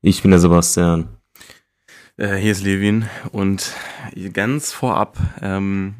[0.00, 1.08] Ich bin der Sebastian.
[2.16, 3.74] Äh, hier ist Levin und
[4.32, 5.96] ganz vorab, ähm,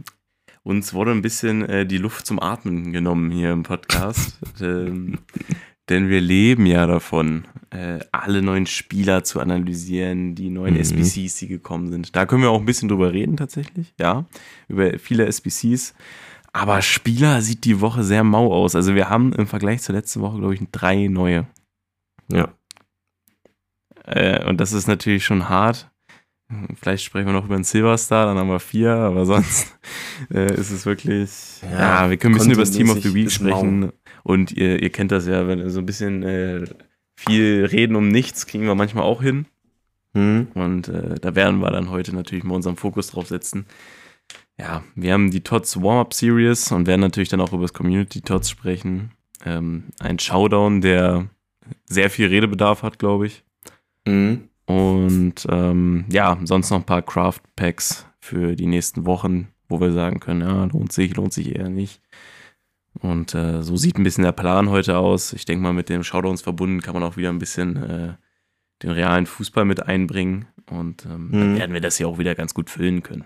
[0.62, 4.38] uns wurde ein bisschen äh, die Luft zum Atmen genommen hier im Podcast.
[4.60, 5.18] ähm,
[5.88, 10.80] denn wir leben ja davon, äh, alle neuen Spieler zu analysieren, die neuen mhm.
[10.80, 12.14] SBCs, die gekommen sind.
[12.14, 14.26] Da können wir auch ein bisschen drüber reden tatsächlich, ja,
[14.68, 15.94] über viele SBCs.
[16.52, 18.76] Aber Spieler sieht die Woche sehr mau aus.
[18.76, 21.48] Also wir haben im Vergleich zur letzten Woche, glaube ich, drei neue.
[22.30, 22.52] Ja.
[24.08, 25.90] Äh, und das ist natürlich schon hart.
[26.80, 29.78] Vielleicht sprechen wir noch über einen Silverstar, dann haben wir vier, aber sonst
[30.32, 31.60] äh, ist es wirklich.
[31.62, 33.80] Ja, ja wir können ein bisschen über das Team of the Week sprechen.
[33.80, 33.92] Mau.
[34.22, 36.64] Und ihr, ihr kennt das ja, wenn so ein bisschen äh,
[37.16, 39.46] viel reden um nichts, kriegen wir manchmal auch hin.
[40.14, 40.48] Mhm.
[40.54, 43.66] Und äh, da werden wir dann heute natürlich mal unseren Fokus drauf setzen.
[44.58, 48.22] Ja, wir haben die Tots Warm-Up Series und werden natürlich dann auch über das Community
[48.22, 49.12] Tots sprechen.
[49.44, 51.28] Ähm, ein Showdown, der
[51.84, 53.44] sehr viel Redebedarf hat, glaube ich.
[54.08, 54.48] Mhm.
[54.66, 59.92] Und ähm, ja, sonst noch ein paar Craft Packs für die nächsten Wochen, wo wir
[59.92, 62.02] sagen können, ja, lohnt sich, lohnt sich eher nicht.
[63.00, 65.32] Und äh, so sieht ein bisschen der Plan heute aus.
[65.32, 68.14] Ich denke mal, mit dem Showdowns verbunden kann man auch wieder ein bisschen äh,
[68.82, 70.46] den realen Fußball mit einbringen.
[70.70, 71.32] Und ähm, mhm.
[71.32, 73.24] dann werden wir das hier auch wieder ganz gut füllen können.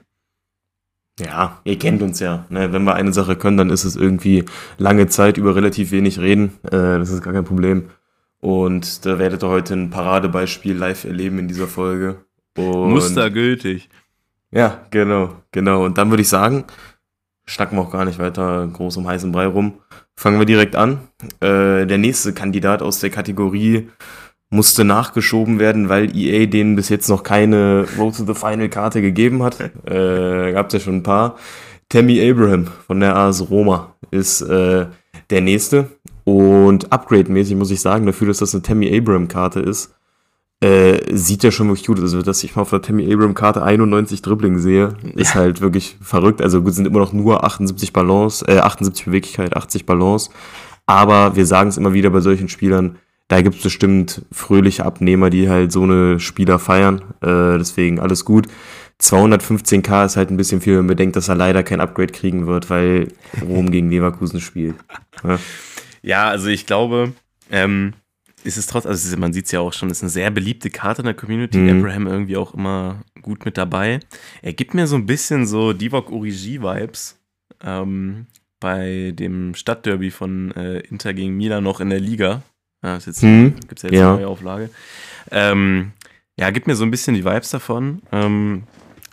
[1.20, 2.46] Ja, ihr kennt uns ja.
[2.48, 2.72] Ne?
[2.72, 4.44] Wenn wir eine Sache können, dann ist es irgendwie
[4.78, 6.52] lange Zeit über relativ wenig reden.
[6.64, 7.90] Äh, das ist gar kein Problem.
[8.42, 12.24] Und da werdet ihr heute ein Paradebeispiel live erleben in dieser Folge.
[12.58, 13.88] Und Mustergültig.
[14.50, 15.84] Ja, genau, genau.
[15.84, 16.64] Und dann würde ich sagen,
[17.46, 19.74] schnacken wir auch gar nicht weiter groß um heißen Brei rum.
[20.16, 20.98] Fangen wir direkt an.
[21.40, 23.88] Äh, der nächste Kandidat aus der Kategorie
[24.50, 29.00] musste nachgeschoben werden, weil EA denen bis jetzt noch keine Road to the Final Karte
[29.02, 29.60] gegeben hat.
[29.86, 31.36] Äh, Gab es ja schon ein paar.
[31.88, 34.86] Tammy Abraham von der AS Roma ist äh,
[35.30, 35.90] der nächste.
[36.24, 39.94] Und upgrade-mäßig muss ich sagen, dafür, dass das eine Tammy Abraham-Karte ist,
[40.60, 42.04] äh, sieht ja schon wirklich gut aus.
[42.04, 45.10] Also, dass ich mal auf der Tammy Abraham-Karte 91 Dribbling sehe, ja.
[45.16, 46.40] ist halt wirklich verrückt.
[46.40, 50.30] Also gut, sind immer noch nur 78 Balance, äh, 78 Beweglichkeit, 80 Balance.
[50.86, 55.30] Aber wir sagen es immer wieder bei solchen Spielern, da gibt es bestimmt fröhliche Abnehmer,
[55.30, 57.02] die halt so eine Spieler feiern.
[57.22, 58.46] Äh, deswegen alles gut.
[59.00, 62.46] 215k ist halt ein bisschen viel, wenn man bedenkt, dass er leider kein Upgrade kriegen
[62.46, 63.08] wird, weil
[63.42, 64.76] Rom gegen Leverkusen spielt.
[65.24, 65.38] Ja,
[66.02, 67.12] ja also ich glaube,
[67.50, 67.94] ähm,
[68.44, 71.02] ist es trotzdem, also man sieht es ja auch schon, ist eine sehr beliebte Karte
[71.02, 71.58] in der Community.
[71.58, 71.78] Mhm.
[71.78, 74.00] Abraham irgendwie auch immer gut mit dabei.
[74.42, 77.18] Er gibt mir so ein bisschen so Divock Origi-Vibes.
[77.64, 78.26] Ähm,
[78.62, 82.42] bei dem Stadtderby von äh, Inter gegen Milan noch in der Liga.
[82.82, 84.08] Ja, ist jetzt, hm, gibt es ja jetzt ja.
[84.08, 84.70] eine neue Auflage.
[85.30, 85.92] Ähm,
[86.38, 88.02] ja, gibt mir so ein bisschen die Vibes davon.
[88.12, 88.64] Ähm,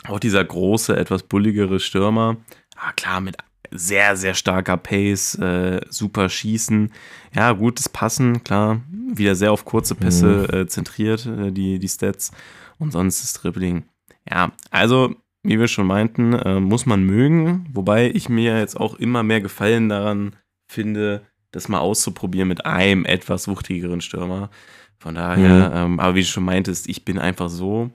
[0.08, 2.38] auch dieser große, etwas bulligere Stürmer.
[2.76, 3.38] Ah, klar, mit
[3.72, 6.92] sehr, sehr starker Pace, äh, super Schießen.
[7.34, 8.82] Ja, gutes Passen, klar.
[9.14, 10.58] Wieder sehr auf kurze Pässe mhm.
[10.58, 12.32] äh, zentriert, äh, die, die Stats.
[12.78, 13.84] Und sonst ist Dribbling.
[14.30, 17.68] Ja, also, wie wir schon meinten, äh, muss man mögen.
[17.74, 20.36] Wobei ich mir jetzt auch immer mehr Gefallen daran
[20.68, 24.50] finde, das mal auszuprobieren mit einem etwas wuchtigeren Stürmer.
[24.98, 25.76] Von daher, mhm.
[25.94, 27.92] ähm, aber wie du schon meintest, ich bin einfach so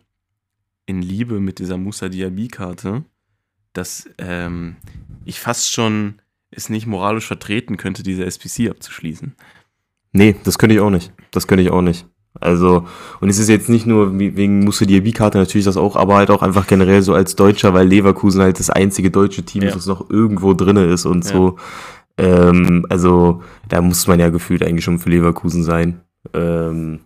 [0.86, 3.04] in Liebe mit dieser Musa Diaby-Karte,
[3.72, 4.76] dass ähm,
[5.24, 6.20] ich fast schon
[6.50, 9.34] es nicht moralisch vertreten könnte, diese SPC abzuschließen.
[10.12, 11.12] Nee, das könnte ich auch nicht.
[11.32, 12.06] Das könnte ich auch nicht.
[12.40, 12.86] Also,
[13.20, 16.42] und es ist jetzt nicht nur wegen Musa Diaby-Karte natürlich das auch, aber halt auch
[16.42, 19.68] einfach generell so als Deutscher, weil Leverkusen halt das einzige deutsche Team ja.
[19.68, 21.32] ist, das noch irgendwo drin ist und ja.
[21.32, 21.56] so.
[22.16, 26.00] Ähm, also da muss man ja gefühlt eigentlich schon für Leverkusen sein.
[26.32, 27.00] Ähm,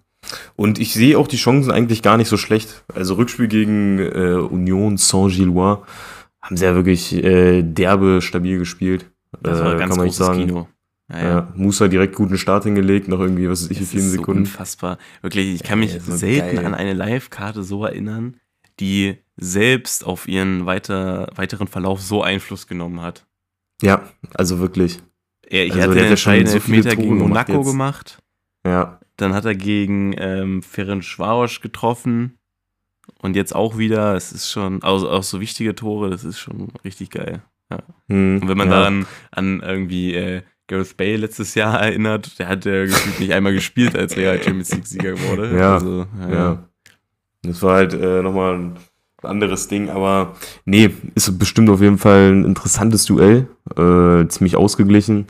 [0.57, 2.85] und ich sehe auch die Chancen eigentlich gar nicht so schlecht.
[2.95, 5.79] Also Rückspiel gegen äh, Union Saint-Gillois
[6.41, 9.11] haben sie ja wirklich äh, derbe stabil gespielt.
[9.43, 10.47] Das war äh, ganz kann man sagen.
[10.47, 10.69] Kino.
[11.11, 11.29] Ja, ja.
[11.29, 14.45] ja, Musa direkt guten Start hingelegt, nach irgendwie, was weiß ich, wie vielen Sekunden.
[14.45, 14.99] So unfassbar.
[15.23, 16.67] Wirklich, ich kann mich ja, selten geil.
[16.67, 18.37] an eine Live-Karte so erinnern,
[18.79, 23.27] die selbst auf ihren weiter, weiteren Verlauf so Einfluss genommen hat.
[23.81, 24.03] Ja,
[24.35, 24.99] also wirklich.
[25.49, 28.19] Ja, ich also hatte den entscheidenden so Elfmeter gegen Monaco gemacht.
[28.67, 29.01] Ja.
[29.17, 32.39] Dann hat er gegen ähm, Ferenc Schwarosch getroffen.
[33.21, 36.69] Und jetzt auch wieder, es ist schon, also auch so wichtige Tore, das ist schon
[36.85, 37.43] richtig geil.
[37.71, 37.79] Ja.
[38.09, 38.85] Hm, und wenn man ja.
[38.85, 43.53] dann an irgendwie äh, Gareth Bale letztes Jahr erinnert, der hat ja gefühlt nicht einmal
[43.53, 45.57] gespielt, als er halt Champions League-Sieger wurde.
[45.57, 46.31] Ja, also, ja.
[46.31, 46.69] Ja.
[47.43, 48.77] Das war halt äh, nochmal ein
[49.23, 53.49] anderes Ding, aber nee, ist bestimmt auf jeden Fall ein interessantes Duell.
[53.77, 55.27] Äh, ziemlich ausgeglichen.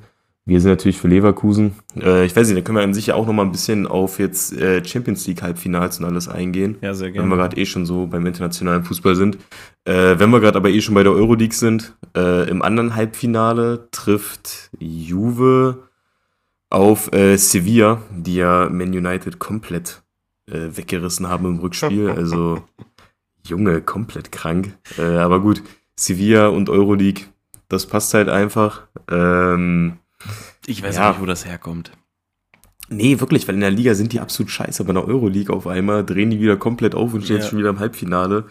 [0.49, 1.75] Wir sind natürlich für Leverkusen.
[1.95, 4.19] Äh, ich weiß nicht, da können wir an sich ja auch nochmal ein bisschen auf
[4.19, 6.79] jetzt äh, Champions League Halbfinals und alles eingehen.
[6.81, 7.29] ja, sehr Wenn gerne.
[7.29, 9.37] wir gerade eh schon so beim internationalen Fußball sind.
[9.85, 13.89] Äh, wenn wir gerade aber eh schon bei der Euroleague sind, äh, im anderen Halbfinale
[13.91, 15.83] trifft Juve
[16.71, 20.03] auf äh, Sevilla, die ja Man United komplett
[20.51, 22.09] äh, weggerissen haben im Rückspiel.
[22.17, 22.63] Also
[23.47, 24.73] Junge, komplett krank.
[24.99, 25.63] Aber gut,
[25.95, 27.25] Sevilla und Euroleague,
[27.69, 28.87] das passt halt einfach.
[29.11, 29.99] Ähm,
[30.69, 31.09] ich weiß Ja.
[31.09, 31.93] auch nicht, wo das herkommt.
[32.91, 35.67] Nee, wirklich, weil in der Liga sind die absolut scheiße, aber in der Euroleague auf
[35.67, 37.43] einmal drehen die wieder komplett auf und stehen Ja.
[37.43, 38.47] jetzt schon wieder im Halbfinale.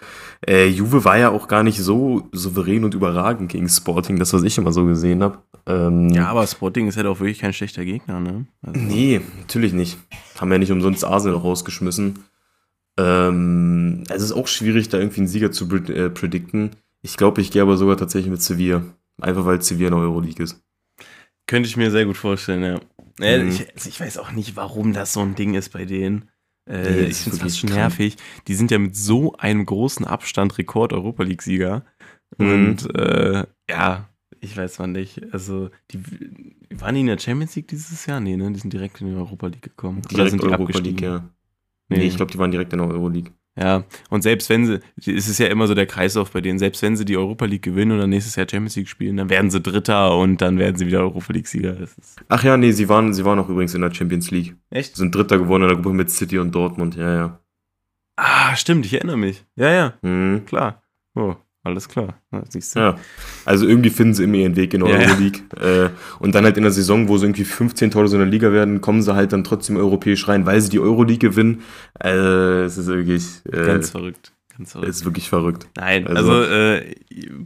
[0.48, 4.44] Äh, Juve war ja auch gar nicht so souverän und überragend gegen Sporting, das, was
[4.44, 5.40] ich immer so gesehen habe.
[5.66, 8.46] Ähm, Ja, aber Sporting ist halt auch wirklich kein schlechter Gegner, ne?
[8.62, 9.98] Also, Nee, natürlich nicht.
[10.40, 12.20] Haben ja nicht umsonst Arsenal rausgeschmissen.
[13.00, 16.72] Ähm, es ist auch schwierig, da irgendwie einen Sieger zu pred äh, predikten.
[17.02, 18.84] Ich glaube, ich gehe aber sogar tatsächlich mit Sevilla.
[19.20, 20.62] Einfach weil Sevilla in der Euroleague ist.
[21.48, 22.80] Könnte ich mir sehr gut vorstellen, ja.
[23.20, 23.50] Äh, Mhm.
[23.50, 26.30] ich, also ich weiß auch nicht, warum das so ein Ding ist bei denen.
[26.70, 28.18] Äh, Nee, ich finde es fast schon nervig.
[28.48, 31.86] Die sind ja mit so einem großen Abstand Rekord-Europa League-Sieger.
[32.38, 32.48] Mhm.
[32.48, 34.10] Und äh, ja,
[34.42, 35.34] ich weiß mal nicht.
[35.34, 36.00] Also, die
[36.72, 38.20] waren die in der Champions League dieses Jahr?
[38.20, 38.52] Nee, ne?
[38.52, 40.00] Die sind direkt in die Europa League gekommen.
[40.00, 40.78] Oder Direkt sind die Europa?
[40.80, 41.30] League, ja.
[41.90, 43.32] Nee, Nee, ich glaube, die waren direkt in der Euroleague.
[43.60, 46.82] Ja, und selbst wenn sie, es ist ja immer so der Kreislauf bei denen, selbst
[46.84, 49.50] wenn sie die Europa League gewinnen und dann nächstes Jahr Champions League spielen, dann werden
[49.50, 51.76] sie Dritter und dann werden sie wieder Europa League-Sieger.
[52.30, 54.56] Ach ja, nee, sie waren, sie waren auch übrigens in der Champions League.
[54.70, 54.96] echt?
[54.96, 57.40] Sind Dritter geworden in der Gruppe mit City und Dortmund, ja, ja.
[58.16, 59.44] Ah, stimmt, ich erinnere mich.
[59.56, 60.46] Ja, ja, Mhm.
[60.46, 60.84] klar.
[61.16, 61.36] Oh,
[61.68, 62.20] alles klar.
[62.32, 62.80] Ja, siehst du.
[62.80, 62.98] Ja,
[63.46, 65.08] also irgendwie finden sie immer ihren Weg in der Ja.
[65.08, 65.42] Euroleague.
[65.62, 68.30] Äh, und dann halt in der Saison, wo sie irgendwie 15 Tore so in der
[68.30, 71.62] Liga werden, kommen sie halt dann trotzdem europäisch rein, weil sie die Euroleague gewinnen.
[72.04, 74.34] Äh, es ist wirklich, äh, Ganz verrückt.
[74.58, 74.90] Ganz verrückt.
[74.90, 75.68] ist wirklich verrückt.
[75.78, 76.96] Nein, also- also, äh,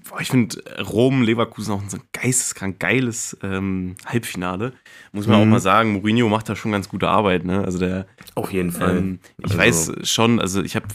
[0.09, 4.73] boah, ich finde Rom, Leverkusen auch ein so geisteskrank geiles ähm, Halbfinale.
[5.11, 5.43] Muss man Mhm.
[5.43, 7.63] auch mal sagen, Mourinho macht da schon ganz gute Arbeit, ne?
[7.65, 8.97] Also der Auf jeden Fall.
[8.97, 10.85] Ähm, ich Also- weiß schon, also ich habe,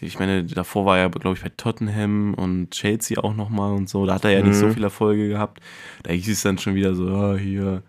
[0.00, 4.06] ich meine, davor war er, glaube ich, bei Tottenham und Chelsea auch nochmal und so.
[4.06, 4.74] Da hat er ja nicht so Mhm.
[4.74, 5.60] viel Erfolge gehabt.
[6.04, 7.82] Da hieß es dann schon wieder so, ah, hier,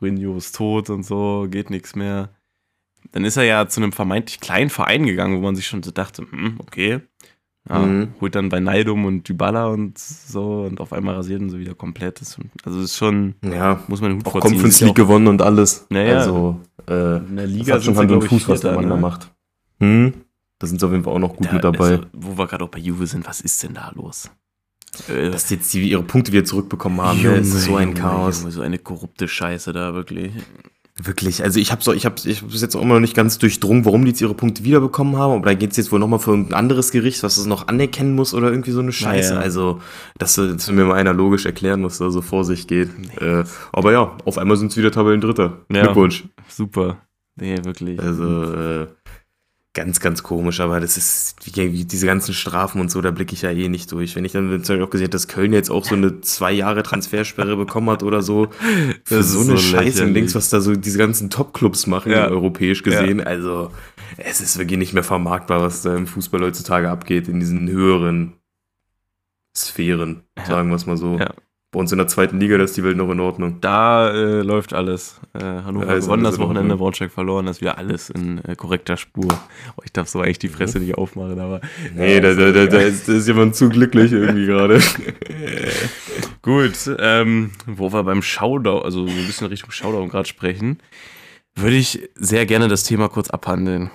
[0.00, 2.30] Mourinho ist tot und so, geht nichts mehr.
[3.12, 5.90] Dann ist er ja zu einem vermeintlich kleinen Verein gegangen, wo man sich schon so
[5.90, 7.00] dachte, hm, okay.
[7.68, 8.08] Ja, Mhm.
[8.20, 12.20] Holt dann bei Neidum und Dybala und so und auf einmal rasieren sie wieder komplett.
[12.20, 14.50] Das, also ist schon, ja, muss man den Hut auch vorziehen.
[14.52, 15.86] Conference League gewonnen und alles.
[15.90, 16.18] Ja, ja.
[16.18, 19.00] Also, äh, in der Liga hat schon Hand und Fuß, was der Mann da ne?
[19.00, 19.30] macht.
[19.80, 20.12] Hm?
[20.58, 21.88] Da sind sie auf jeden Fall auch noch gut Da- mit dabei.
[21.92, 24.30] Also, wo wir gerade auch bei Juve sind, was ist denn da los?
[25.08, 27.36] Äh, Dass jetzt die ihre Punkte wieder zurückbekommen haben, ne?
[27.36, 28.40] es ist so ein Junge, Chaos.
[28.40, 30.32] Junge, so eine korrupte Scheiße da, wirklich.
[31.02, 33.16] Wirklich, also ich habe so, ich habe ich hab bis jetzt auch immer noch nicht
[33.16, 36.20] ganz durchdrungen, warum die jetzt ihre Punkte wiederbekommen haben, aber da geht's jetzt wohl nochmal
[36.20, 39.30] für irgendein anderes Gericht, was es noch anerkennen muss oder irgendwie so eine Scheiße.
[39.30, 39.42] Ja, ja.
[39.42, 39.80] Also,
[40.18, 42.90] dass, äh, dass mir mal einer logisch erklären muss, da so vor sich geht.
[43.20, 43.42] Äh,
[43.72, 45.64] aber ja, auf einmal sind es wieder Tabellendritter.
[45.72, 45.82] Ja.
[45.82, 46.24] Glückwunsch.
[46.48, 46.98] Super.
[47.34, 47.98] Nee, wirklich.
[47.98, 48.86] Also, äh,
[49.74, 53.50] ganz, ganz komisch, aber das ist, diese ganzen Strafen und so, da blicke ich ja
[53.50, 54.14] eh nicht durch.
[54.14, 56.52] Wenn ich dann zum Beispiel auch gesehen habe, dass Köln jetzt auch so eine zwei
[56.52, 58.48] Jahre Transfersperre bekommen hat oder so,
[59.04, 62.28] für so eine so Scheiße und denkst, was da so diese ganzen Top-Clubs machen, Ja.
[62.28, 63.20] europäisch gesehen.
[63.20, 63.70] Also,
[64.16, 68.34] es ist wirklich nicht mehr vermarktbar, was da im Fußball heutzutage abgeht, in diesen höheren
[69.56, 70.46] Sphären, Ja.
[70.46, 71.18] sagen wir es mal so.
[71.18, 71.34] Ja.
[71.74, 73.56] Bei uns in der zweiten Liga, da ist die Welt noch in Ordnung.
[73.60, 75.20] Da äh, läuft alles.
[75.32, 76.76] Äh, Hannover ist gewonnen das Wochenende.
[76.76, 79.26] Braunschweig verloren, das ist wieder alles in äh, korrekter Spur.
[79.76, 81.60] Oh, ich darf so eigentlich die Fresse nicht aufmachen, aber.
[81.96, 84.80] Nee, da, da, da, da, ist, da ist jemand zu glücklich irgendwie gerade.
[86.42, 90.78] Gut, ähm, wo wir beim Showdown, also so ein bisschen Richtung Showdown gerade sprechen,
[91.56, 93.90] würde ich sehr gerne das Thema kurz abhandeln.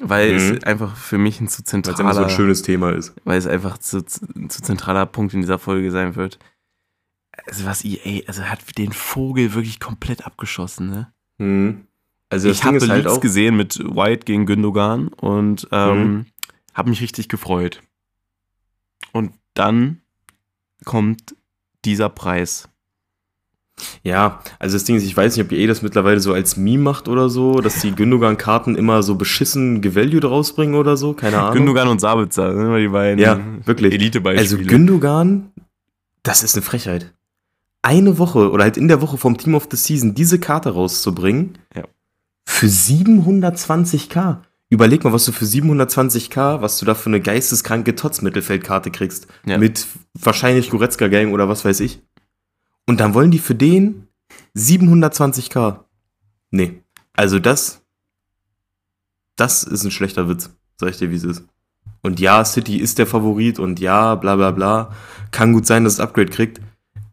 [0.00, 0.36] Weil Mhm.
[0.56, 3.14] es einfach für mich ein zu Weil es immer so zentraler, ein schönes Thema ist.
[3.24, 6.38] weil es einfach zu, zu zentraler Punkt in dieser Folge sein wird.
[7.46, 11.12] Also was EA, also hat den Vogel wirklich komplett abgeschossen, ne?
[11.38, 11.86] Mhm.
[12.30, 16.26] Also ich habe halt Leaks auch, gesehen mit White gegen Gündogan und ähm, Mhm.
[16.72, 17.80] habe mich richtig gefreut.
[19.12, 20.00] Und dann
[20.84, 21.36] kommt
[21.84, 22.68] dieser Preis.
[24.04, 26.82] ja, also das Ding ist, ich weiß nicht, ob EA das mittlerweile so als Meme
[26.82, 31.54] macht oder so, dass die Gündogan-Karten immer so beschissen gevalued rausbringen oder so, keine Ahnung.
[31.54, 33.92] Gündogan und Sabitzer, sind immer die beiden Ja, wirklich.
[33.92, 34.40] Elite-Beispiele.
[34.40, 35.52] Also Gündogan,
[36.22, 37.12] das ist eine Frechheit.
[37.84, 41.58] Eine Woche oder halt in der Woche vom Team of the Season diese Karte rauszubringen,
[41.74, 41.84] Ja.
[42.46, 44.38] für 720k.
[44.70, 49.26] Überleg mal, was du für 720k, was du da für eine geisteskranke Tots-Mittelfeldkarte kriegst.
[49.44, 49.58] Ja.
[49.58, 52.00] Mit wahrscheinlich Goretzka-Gang oder was weiß ich.
[52.86, 54.08] Und dann wollen die für den
[54.56, 55.80] 720k.
[56.50, 56.80] Nee.
[57.12, 57.82] Also das,
[59.36, 60.50] das ist ein schlechter Witz.
[60.80, 61.44] Sag ich dir, wie es ist.
[62.02, 64.92] Und ja, City ist der Favorit und ja, bla bla bla.
[65.30, 66.60] Kann gut sein, dass es Upgrade kriegt.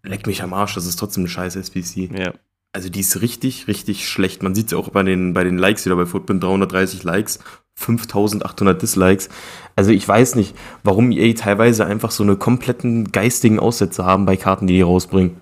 [0.04, 2.10] Leck mich am Arsch, das ist trotzdem eine scheiß SPC.
[2.18, 2.34] Ja.
[2.74, 4.44] Also die ist richtig, richtig schlecht.
[4.44, 7.40] Man sieht es ja auch bei den, bei den Likes wieder bei Footbin, 330 Likes,
[7.76, 9.30] 5800 Dislikes.
[9.76, 14.38] Also ich weiß nicht, warum EA teilweise einfach so eine kompletten geistigen Aussätze haben bei
[14.38, 15.38] Karten, die die rausbringen.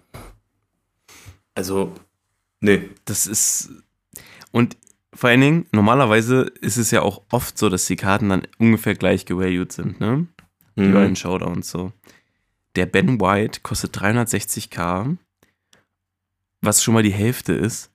[1.56, 1.92] Also,
[2.62, 2.90] nee.
[3.06, 3.70] Das ist.
[4.52, 4.78] Und
[5.14, 8.96] vor allen Dingen, normalerweise ist es ja auch oft so, dass die Karten dann ungefähr
[8.96, 10.28] gleich gevalued sind, ne?
[10.76, 10.94] Die Mhm.
[10.94, 11.92] beiden Showdowns so.
[12.80, 15.18] Der Ben White kostet 360k,
[16.62, 17.92] was schon mal die Hälfte ist.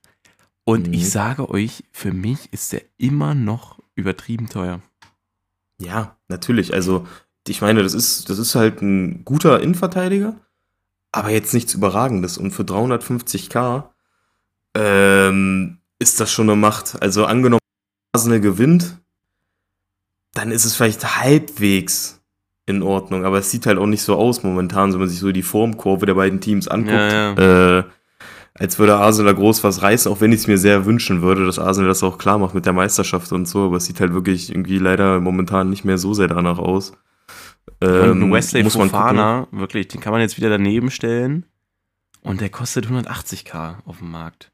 [0.63, 0.93] Und Mhm.
[0.93, 4.83] ich sage euch, für mich ist der immer noch übertrieben teuer.
[5.79, 6.71] Ja, natürlich.
[6.75, 7.07] Also,
[7.47, 10.35] ich meine, das ist, das ist halt ein guter Innenverteidiger,
[11.11, 12.37] aber jetzt nichts Überragendes.
[12.37, 13.89] Und für 350k
[14.75, 17.01] ähm, ist das schon eine Macht.
[17.01, 17.59] Also, angenommen,
[18.13, 18.99] Arsenal gewinnt,
[20.33, 22.14] dann ist es vielleicht halbwegs
[22.65, 23.25] in Ordnung.
[23.25, 26.05] Aber es sieht halt auch nicht so aus momentan, wenn man sich so die Formkurve
[26.05, 26.93] der beiden Teams anguckt.
[26.93, 27.83] Ja, Äh,
[28.57, 31.45] als würde Arsenal da groß was reißen, auch wenn ich es mir sehr wünschen würde,
[31.45, 34.13] dass Arsenal das auch klar macht mit der Meisterschaft und so, aber es sieht halt
[34.13, 36.91] wirklich irgendwie leider momentan nicht mehr so sehr danach aus.
[37.81, 38.89] Und Ähm, ein Wesley muss gucken.
[38.89, 41.45] Fofana, wirklich, den kann man jetzt wieder daneben stellen.
[42.21, 44.51] Und der kostet 180k auf dem Markt.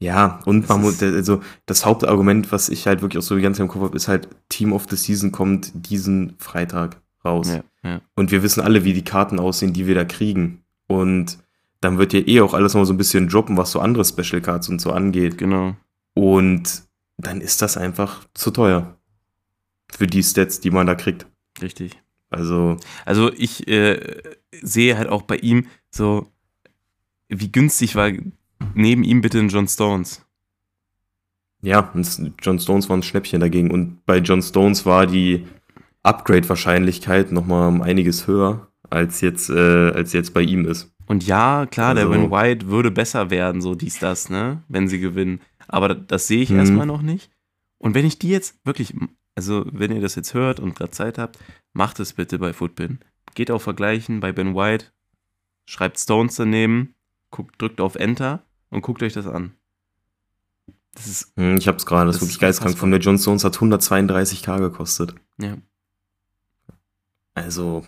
[0.00, 3.42] Ja, und Das man muss, also das Hauptargument, was ich halt wirklich auch so die
[3.42, 7.48] ganze Zeit im Kopf habe, ist halt, Team of the Season kommt diesen Freitag raus.
[7.48, 8.00] Ja, ja.
[8.14, 10.62] Und wir wissen alle, wie die Karten aussehen, die wir da kriegen.
[10.86, 11.38] Und
[11.80, 14.40] dann wird ja eh auch alles noch so ein bisschen droppen, was so andere Special
[14.40, 15.38] Cards und so angeht.
[15.38, 15.76] Genau.
[16.14, 16.82] Und
[17.18, 18.96] dann ist das einfach zu teuer.
[19.90, 21.26] Für die Stats, die man da kriegt.
[21.62, 22.00] Richtig.
[22.30, 24.22] Also, Also ich äh,
[24.60, 26.26] sehe halt auch bei ihm so,
[27.28, 28.10] wie günstig war
[28.74, 30.24] neben ihm bitte ein John Stones.
[31.62, 31.92] ja,
[32.42, 33.70] John Stones war ein Schnäppchen dagegen.
[33.70, 35.46] Und bei John Stones war die
[36.08, 40.92] Upgrade-Wahrscheinlichkeit nochmal um einiges höher, als jetzt, äh, als jetzt bei ihm ist.
[41.06, 44.88] Und ja, klar, der Also- Ben White würde besser werden, so dies, das, ne, wenn
[44.88, 45.40] sie gewinnen.
[45.68, 46.58] Aber das, das sehe ich Mhm.
[46.58, 47.30] erstmal noch nicht.
[47.78, 48.94] Und wenn ich die jetzt wirklich,
[49.34, 51.38] also wenn ihr das jetzt hört und gerade Zeit habt,
[51.72, 52.98] macht es bitte bei Footbin.
[53.34, 54.86] Geht auf Vergleichen bei Ben White,
[55.66, 56.94] schreibt Stones daneben,
[57.30, 59.52] guckt, drückt auf Enter und guckt euch das an.
[60.94, 62.76] Das ist, Hm, ich hab's gerade, das, Das ist wirklich ist geistkrank.
[62.78, 65.14] Von der John Stones hat 132k gekostet.
[65.38, 65.56] ja.
[67.42, 67.86] Also,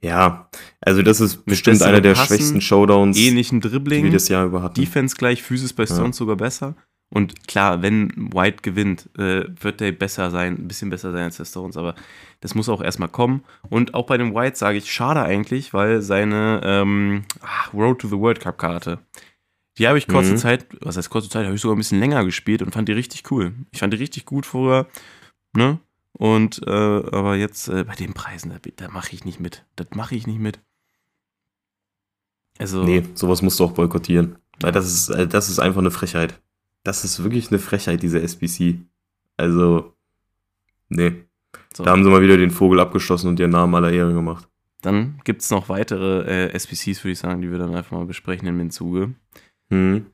[0.00, 0.48] ja,
[0.80, 4.04] also das ist bestimmt besserem einer der Passen, schwächsten Showdowns, Ähnlichen die Dribbling.
[4.04, 4.80] wir das Jahr über hatten.
[4.80, 5.94] Defense gleich, Physis bei Ja.
[5.94, 6.74] Stones sogar besser.
[7.10, 11.38] Und klar, wenn White gewinnt, äh, wird der besser sein, ein bisschen besser sein als
[11.38, 11.94] der Stones, aber
[12.40, 13.44] das muss auch erstmal kommen.
[13.70, 17.24] Und auch bei dem White sage ich, schade eigentlich, weil seine ähm,
[17.72, 18.98] Road to the World Cup Karte,
[19.78, 20.36] die habe ich kurze Mhm.
[20.36, 22.92] Zeit, was heißt kurze Zeit, habe ich sogar ein bisschen länger gespielt und fand die
[22.92, 23.54] richtig cool.
[23.70, 24.86] Ich fand die richtig gut vorher,
[25.56, 25.78] ne?
[26.12, 29.64] Und äh, aber jetzt äh, bei den Preisen, da, da mache ich nicht mit.
[29.76, 30.60] Das mache ich nicht mit.
[32.58, 34.36] Also, Nee, sowas musst du auch boykottieren.
[34.60, 36.40] Weil das ist, äh, das ist einfach eine Frechheit.
[36.82, 38.78] Das ist wirklich eine Frechheit, diese SBC.
[39.36, 39.94] Also,
[40.88, 41.12] nee.
[41.74, 41.84] so.
[41.84, 44.48] Da haben sie mal wieder den Vogel abgeschossen und ihren Namen aller Ehre gemacht.
[44.82, 48.06] Dann gibt es noch weitere äh, SPCs, würde ich sagen, die wir dann einfach mal
[48.06, 49.14] besprechen in dem Zuge.
[49.70, 50.06] Hm.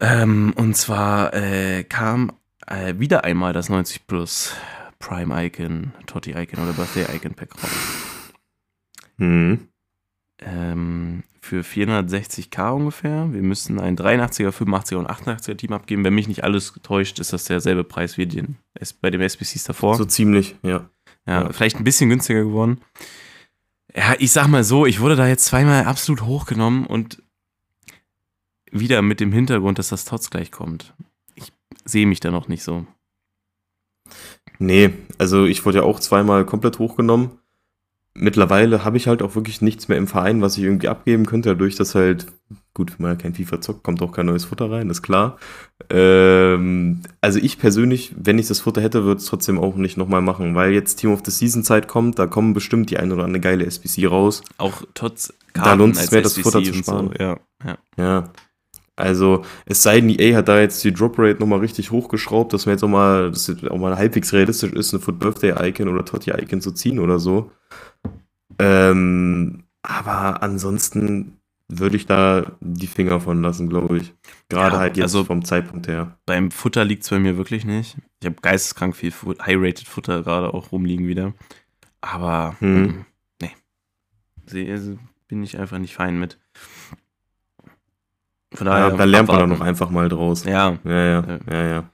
[0.00, 2.32] Ähm, und zwar äh, kam
[2.66, 4.54] äh, wieder einmal das 90 Plus
[5.04, 7.70] Prime Icon, Totti Icon oder Birthday Icon Pack raus.
[9.18, 9.68] Hm.
[10.40, 13.32] Ähm, für 460k ungefähr.
[13.32, 16.04] Wir müssen ein 83er, 85er und 88er Team abgeben.
[16.04, 18.56] Wenn mich nicht alles täuscht, ist das derselbe Preis wie den,
[19.02, 19.96] bei dem SPCs davor.
[19.96, 20.88] So ziemlich, ja.
[21.26, 21.52] Ja, Ja.
[21.52, 22.80] vielleicht ein bisschen günstiger geworden.
[23.94, 27.22] Ja, ich sag mal so, ich wurde da jetzt zweimal absolut hochgenommen und
[28.72, 30.94] wieder mit dem Hintergrund, dass das Tots gleich kommt.
[31.34, 31.52] Ich
[31.84, 32.86] sehe mich da noch nicht so.
[34.58, 37.30] Nee, also ich wurde ja auch zweimal komplett hochgenommen.
[38.16, 41.48] Mittlerweile habe ich halt auch wirklich nichts mehr im Verein, was ich irgendwie abgeben könnte,
[41.48, 42.26] dadurch, dass halt,
[42.72, 45.36] gut, wenn man ja kein FIFA zockt, kommt auch kein neues Futter rein, ist klar.
[45.90, 50.22] Ähm, also ich persönlich, wenn ich das Futter hätte, würde es trotzdem auch nicht nochmal
[50.22, 53.24] machen, weil jetzt Team of the Season Zeit kommt, da kommen bestimmt die ein oder
[53.24, 54.42] andere geile SBC raus.
[54.58, 57.08] Auch Tots Da lohnt es mehr, das Futter zu sparen.
[57.08, 57.14] So.
[57.18, 57.78] Ja, ja.
[57.96, 58.30] Ja.
[58.96, 62.66] Also, es sei denn, EA hat da jetzt die Drop Rate nochmal richtig hochgeschraubt, dass
[62.66, 65.88] man jetzt auch mal, dass es auch mal halbwegs realistisch ist, eine Foot Birthday Icon
[65.88, 67.50] oder Totti Icon zu ziehen oder so.
[68.58, 74.14] Ähm, aber ansonsten würde ich da die Finger von lassen, glaube ich.
[74.48, 76.18] Gerade Ja, halt jetzt also- vom Zeitpunkt her.
[76.26, 77.96] Beim Futter liegt es bei mir wirklich nicht.
[78.20, 81.32] Ich habe geisteskrank viel High-Rated Futter gerade auch rumliegen wieder.
[82.00, 82.82] Aber Hm.
[82.82, 83.06] mm,
[83.42, 84.70] nee.
[84.70, 86.38] Also, bin ich einfach nicht fein mit.
[88.54, 90.44] Von daher ja, da lernt man doch noch einfach mal draus.
[90.44, 90.78] Ja.
[90.84, 91.84] Ja, ja, ja, ja.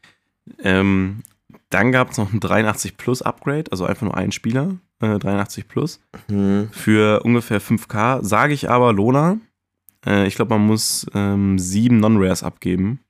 [0.63, 1.23] Ähm,
[1.71, 5.69] dann gab es noch ein 83 Plus Upgrade, also einfach nur ein Spieler, äh, 83
[5.69, 6.69] Plus, mhm.
[6.73, 8.23] für ungefähr 5K.
[8.23, 9.39] Sage ich aber, Lona,
[10.05, 13.01] äh, ich glaube, man muss ähm, sieben Non-Rares abgeben.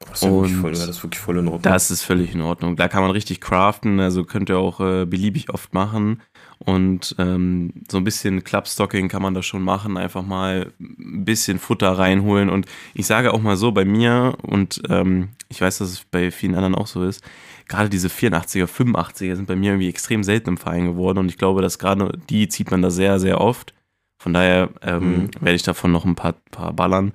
[0.00, 1.62] Das ist, und voll, das ist wirklich voll in Ordnung.
[1.62, 2.76] Das ist völlig in Ordnung.
[2.76, 6.22] Da kann man richtig craften, also könnt ihr auch äh, beliebig oft machen.
[6.58, 11.58] Und ähm, so ein bisschen Clubstocking kann man da schon machen, einfach mal ein bisschen
[11.58, 12.48] Futter reinholen.
[12.48, 16.30] Und ich sage auch mal so, bei mir, und ähm, ich weiß, dass es bei
[16.30, 17.24] vielen anderen auch so ist,
[17.66, 21.18] gerade diese 84er, 85er sind bei mir irgendwie extrem selten im Verein geworden.
[21.18, 23.74] Und ich glaube, dass gerade die zieht man da sehr, sehr oft.
[24.20, 25.30] Von daher ähm, mhm.
[25.40, 27.12] werde ich davon noch ein paar, paar ballern.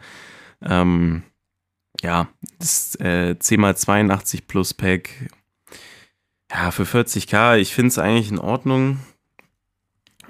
[0.62, 1.24] Ähm,
[2.04, 2.28] ja,
[2.60, 5.10] das äh, 10x82 Plus Pack.
[6.52, 9.00] Ja, für 40k, ich finde es eigentlich in Ordnung.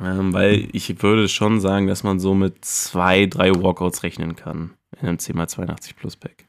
[0.02, 4.72] Ähm, weil ich würde schon sagen, dass man so mit zwei, drei Walkouts rechnen kann
[5.02, 6.48] in einem 10x82 Plus Pack.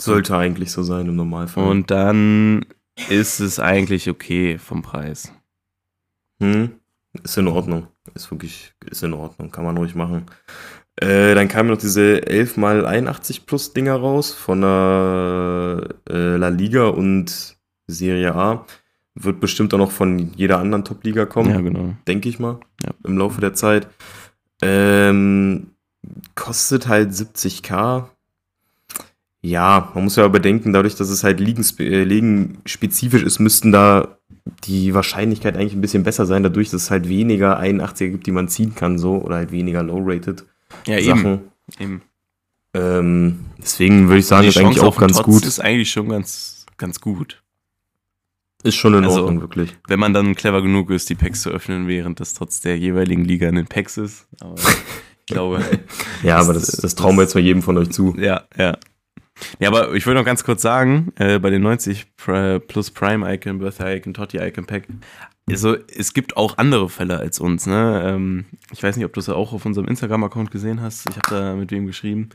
[0.00, 1.66] Sollte eigentlich so sein im Normalfall.
[1.68, 2.66] Und dann
[3.08, 5.32] ist es eigentlich okay vom Preis.
[6.40, 6.72] Hm,
[7.22, 7.88] ist in Ordnung.
[8.14, 9.50] Ist wirklich, ist in Ordnung.
[9.50, 10.26] Kann man ruhig machen.
[10.96, 17.56] Äh, dann kamen noch diese 11x81 Plus Dinger raus von der äh, La Liga und
[17.86, 18.64] Serie A.
[19.14, 21.50] Wird bestimmt auch noch von jeder anderen Top-Liga kommen.
[21.50, 21.94] Ja, genau.
[22.06, 22.60] Denke ich mal.
[22.84, 22.92] Ja.
[23.04, 23.88] Im Laufe der Zeit.
[24.62, 25.68] Ähm,
[26.34, 28.04] kostet halt 70k.
[29.42, 34.18] Ja, man muss ja bedenken, dadurch, dass es halt äh, ligenspezifisch ist, müssten da
[34.64, 38.32] die Wahrscheinlichkeit eigentlich ein bisschen besser sein, dadurch, dass es halt weniger 81er gibt, die
[38.32, 40.44] man ziehen kann, so, oder halt weniger low-rated.
[40.86, 41.50] Ja, Sachen.
[41.78, 41.80] eben.
[41.80, 42.02] eben.
[42.74, 45.44] Ähm, deswegen würde ich sagen, ist eigentlich auch ganz gut.
[45.44, 47.42] ist eigentlich schon ganz, ganz gut.
[48.62, 49.76] Ist schon in also, Ordnung, wirklich.
[49.86, 53.24] Wenn man dann clever genug ist, die Packs zu öffnen, während das trotz der jeweiligen
[53.24, 54.26] Liga in den Packs ist.
[54.40, 55.62] Aber ich glaube.
[56.22, 58.14] ja, aber das, das trauen wir jetzt mal jedem von euch zu.
[58.18, 58.76] Ja, ja.
[59.58, 63.58] Ja, aber ich würde noch ganz kurz sagen, äh, bei den 90 plus Prime Icon,
[63.58, 64.88] Birthday Icon, Totti Icon Pack,
[65.48, 68.02] also es gibt auch andere Fälle als uns, ne?
[68.04, 71.08] Ähm, ich weiß nicht, ob du es auch auf unserem Instagram-Account gesehen hast.
[71.08, 72.30] Ich habe da mit wem geschrieben.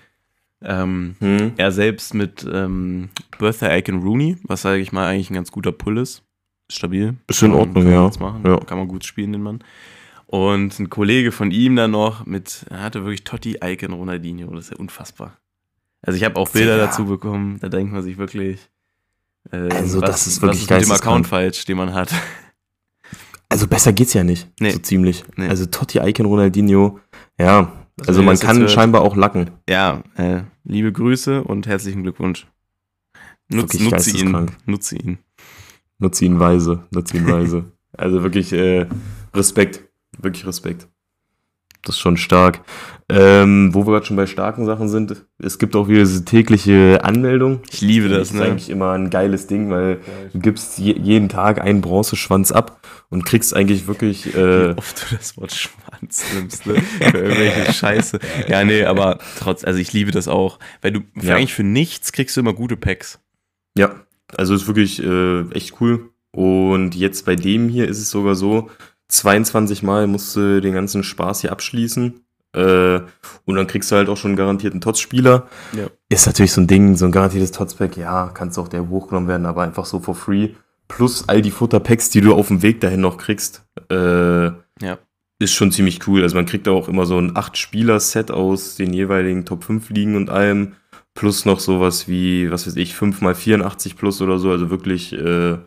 [0.63, 1.54] Ähm, hm.
[1.58, 5.71] Er selbst mit ähm, Birthday Icon Rooney, was sage ich mal eigentlich ein ganz guter
[5.71, 6.24] Pull ist.
[6.69, 7.15] Stabil.
[7.28, 8.10] Ist in Ordnung, ja.
[8.19, 8.43] Machen.
[8.45, 8.58] ja.
[8.60, 9.60] Kann man gut spielen, den Mann.
[10.28, 14.50] Und ein Kollege von ihm dann noch mit, er hatte wirklich Totti Icon Ronaldinho.
[14.52, 15.38] Das ist ja unfassbar.
[16.02, 16.86] Also ich habe auch Bilder ja.
[16.86, 18.69] dazu bekommen, da denkt man sich wirklich,
[19.52, 22.13] äh, also was, das ist wirklich was ist mit dem Account falsch, den man hat.
[23.52, 24.72] Also besser geht's ja nicht, nee.
[24.72, 25.26] so ziemlich.
[25.36, 25.50] Nee.
[25.50, 27.00] Also Totti, Icon, Ronaldinho,
[27.38, 29.52] ja, also, also man kann scheinbar auch lacken.
[29.68, 32.48] Ja, äh, liebe Grüße und herzlichen Glückwunsch.
[33.50, 35.18] Nutz, nutze ihn, nutze ihn.
[36.00, 37.74] Nutze ihn weise, nutze ihn weise.
[37.98, 38.88] also wirklich äh,
[39.34, 39.84] Respekt,
[40.18, 40.88] wirklich Respekt.
[41.84, 42.62] Das ist schon stark.
[43.13, 47.04] Ähm, wo wir gerade schon bei starken Sachen sind, es gibt auch wieder diese tägliche
[47.04, 47.60] Anmeldung.
[47.70, 48.44] Ich liebe das, das ist ne?
[48.44, 50.00] eigentlich immer ein geiles Ding, weil
[50.32, 54.34] du gibst je, jeden Tag einen Bronzeschwanz ab und kriegst eigentlich wirklich.
[54.41, 56.76] Äh, Wie oft du das Wort Schwanz nimmst, ne?
[56.76, 58.20] Für irgendwelche Scheiße.
[58.48, 60.58] Ja, nee, aber trotz, also ich liebe das auch.
[60.82, 61.36] Weil du für ja.
[61.36, 63.20] eigentlich für nichts kriegst du immer gute Packs.
[63.78, 63.96] Ja,
[64.38, 66.12] also ist wirklich äh, echt cool.
[66.32, 68.70] Und jetzt bei dem hier ist es sogar so,
[69.12, 72.21] 22 Mal musst du den ganzen Spaß hier abschließen.
[72.54, 73.00] Äh,
[73.45, 75.47] und dann kriegst du halt auch schon einen garantierten TOTS-Spieler.
[75.74, 75.88] Ja.
[76.10, 79.45] Ist natürlich so ein Ding, so ein garantiertes TOTS-Pack, ja, kannst auch der hochgenommen werden,
[79.45, 80.50] aber einfach so for free.
[80.88, 83.63] Plus all die Futterpacks, die du auf dem Weg dahin noch kriegst.
[83.89, 84.97] Äh, ja.
[85.39, 86.21] Ist schon ziemlich cool.
[86.21, 90.30] Also man kriegt auch immer so ein 8-Spieler-Set aus den jeweiligen Top 5 Ligen und
[90.30, 90.74] allem.
[91.13, 94.52] Plus noch sowas wie, was weiß ich, 5 x 84 plus oder so.
[94.52, 95.58] Also wirklich äh,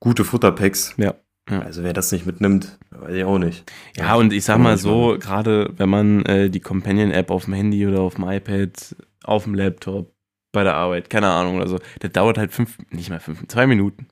[0.00, 0.94] gute Futterpacks.
[0.96, 1.14] Ja.
[1.50, 1.60] Ja.
[1.60, 3.70] Also wer das nicht mitnimmt, weiß ich auch nicht.
[3.96, 7.86] Ja, und ich sag mal so, gerade wenn man äh, die Companion-App auf dem Handy
[7.86, 10.12] oder auf dem iPad, auf dem Laptop,
[10.52, 13.66] bei der Arbeit, keine Ahnung oder so, das dauert halt fünf, nicht mal fünf, zwei
[13.66, 14.08] Minuten.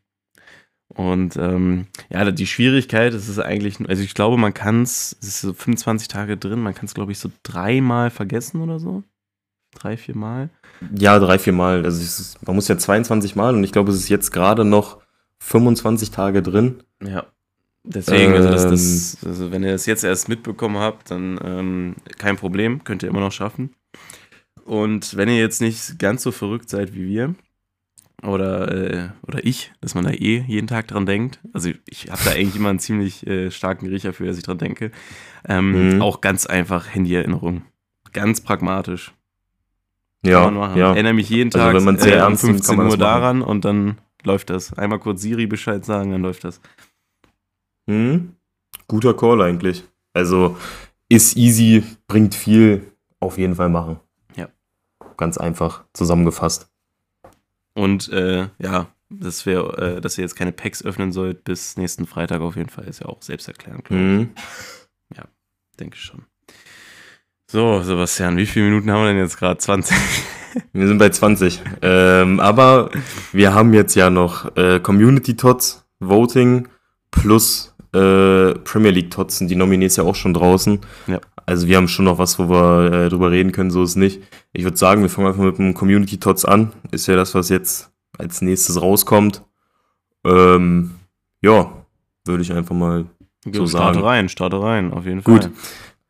[0.89, 5.29] Und ähm, ja, die Schwierigkeit ist es eigentlich, also ich glaube, man kann es, es
[5.29, 9.03] ist so 25 Tage drin, man kann es, glaube ich, so dreimal vergessen oder so.
[9.75, 10.49] Drei, vier Mal.
[10.97, 11.85] Ja, drei, vier Mal.
[11.85, 15.03] Also ist, man muss ja 22 Mal und ich glaube, es ist jetzt gerade noch
[15.41, 16.83] 25 Tage drin.
[17.03, 17.27] Ja.
[17.85, 19.29] Deswegen, also, das, das, ähm.
[19.31, 23.21] also wenn ihr das jetzt erst mitbekommen habt, dann ähm, kein Problem, könnt ihr immer
[23.21, 23.75] noch schaffen.
[24.65, 27.35] Und wenn ihr jetzt nicht ganz so verrückt seid wie wir,
[28.23, 32.21] oder, äh, oder ich, dass man da eh jeden Tag dran denkt, also ich habe
[32.25, 34.91] da eigentlich immer einen ziemlich äh, starken Riecher für, dass ich dran denke,
[35.49, 36.03] ähm, mhm.
[36.03, 37.63] auch ganz einfach Handy-Erinnerung.
[38.13, 39.13] Ganz pragmatisch.
[40.25, 40.93] Ja, ja.
[40.93, 43.65] Erinnere mich jeden also Tag also wenn man sehr äh, um 15 Uhr daran und
[43.65, 44.73] dann läuft das.
[44.75, 46.61] Einmal kurz Siri Bescheid sagen, dann läuft das.
[47.87, 48.35] Hm?
[48.89, 49.85] Guter Call eigentlich.
[50.13, 50.57] Also
[51.09, 54.01] ist easy, bringt viel, auf jeden Fall machen.
[54.37, 54.49] Ja.
[55.17, 56.69] Ganz einfach zusammengefasst.
[57.75, 62.07] Und äh, ja, dass, wir, äh, dass ihr jetzt keine Packs öffnen sollt bis nächsten
[62.07, 63.91] Freitag auf jeden Fall, ist ja auch selbsterklärend.
[63.91, 64.31] Mhm.
[65.15, 65.25] Ja,
[65.79, 66.25] denke ich schon.
[67.49, 69.59] So, Sebastian, wie viele Minuten haben wir denn jetzt gerade?
[69.59, 69.97] 20?
[70.73, 71.61] Wir sind bei 20.
[71.83, 72.91] ähm, aber
[73.33, 76.67] wir haben jetzt ja noch äh, Community Tots, Voting
[77.11, 80.81] plus äh, Premier League Tots sind die Nominees ja auch schon draußen.
[81.09, 81.21] Ja.
[81.45, 83.97] Also wir haben schon noch was, wo wir äh, drüber reden können, so ist es
[83.97, 84.23] nicht.
[84.55, 86.73] Ich würde sagen, wir fangen einfach mit dem Community Tots an.
[86.91, 89.43] Ist ja das, was jetzt als nächstes rauskommt.
[90.25, 90.95] Ähm,
[91.43, 91.71] ja,
[92.25, 93.05] würde ich einfach mal
[93.45, 94.07] so starte sagen.
[94.07, 95.51] rein, starte rein, auf jeden Gut.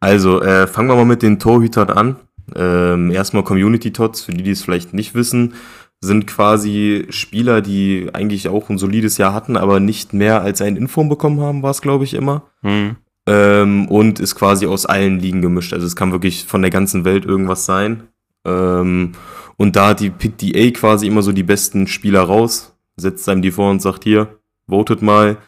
[0.00, 2.16] Also, äh, fangen wir mal mit den Torhütern an.
[2.54, 5.54] Ähm, erstmal Community Tots, für die, die es vielleicht nicht wissen,
[6.00, 10.76] sind quasi Spieler, die eigentlich auch ein solides Jahr hatten, aber nicht mehr als ein
[10.76, 12.42] Inform bekommen haben, war es, glaube ich, immer.
[12.62, 12.96] Hm.
[13.26, 15.72] Ähm, und ist quasi aus allen Ligen gemischt.
[15.72, 18.04] Also es kann wirklich von der ganzen Welt irgendwas sein.
[18.46, 19.12] Ähm,
[19.56, 23.42] und da hat die Pick DA quasi immer so die besten Spieler raus, setzt einem
[23.42, 25.38] die vor und sagt hier, votet mal.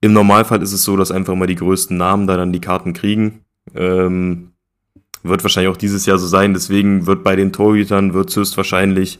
[0.00, 2.94] Im Normalfall ist es so, dass einfach mal die größten Namen da dann die Karten
[2.94, 3.44] kriegen.
[3.74, 4.52] Ähm,
[5.22, 9.18] wird wahrscheinlich auch dieses Jahr so sein, deswegen wird bei den Torhütern wird höchstwahrscheinlich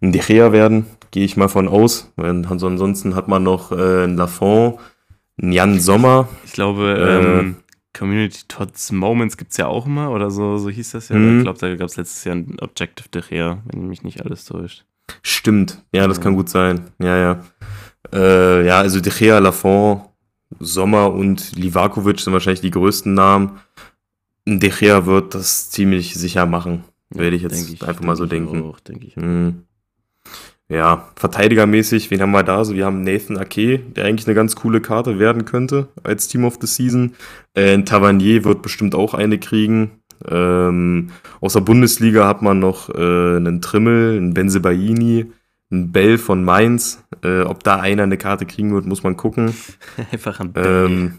[0.00, 2.12] ein De Gea werden, gehe ich mal von aus.
[2.16, 4.78] Also ansonsten hat man noch äh, einen Lafont,
[5.42, 7.38] einen Jan Sommer, Ich glaube, Äh.
[7.40, 7.56] ähm,
[7.92, 11.16] Community Tots Moments gibt es ja auch immer, oder so, so hieß das ja.
[11.16, 11.38] Mhm.
[11.38, 14.44] Ich glaube, da gab es letztes Jahr ein Objective de Gea, wenn mich nicht alles
[14.44, 14.84] täuscht.
[15.22, 16.22] Stimmt, ja, das Ja.
[16.22, 16.82] kann gut sein.
[17.00, 17.40] Ja, ja.
[18.14, 20.02] Äh, ja, also De Gea, Lafont,
[20.60, 23.58] Sommer und Livakovic sind wahrscheinlich die größten Namen.
[24.46, 28.46] De Gea wird das ziemlich sicher machen, werde ich jetzt Denk einfach mal so denk
[28.46, 28.68] ich denken.
[28.68, 29.16] Auch, denk ich.
[29.16, 29.64] Hm.
[30.70, 32.58] Ja, verteidigermäßig, wen haben wir da?
[32.58, 36.44] Also wir haben Nathan Ake, der eigentlich eine ganz coole Karte werden könnte als Team
[36.44, 37.14] of the Season.
[37.54, 39.90] Äh, ein Tavernier wird bestimmt auch eine kriegen.
[40.28, 45.32] Ähm, aus der Bundesliga hat man noch äh, einen Trimmel, einen Benzebaini,
[45.72, 47.02] einen Bell von Mainz.
[47.24, 49.52] Äh, ob da einer eine Karte kriegen wird, muss man gucken.
[50.12, 51.18] Einfach ein Ähm,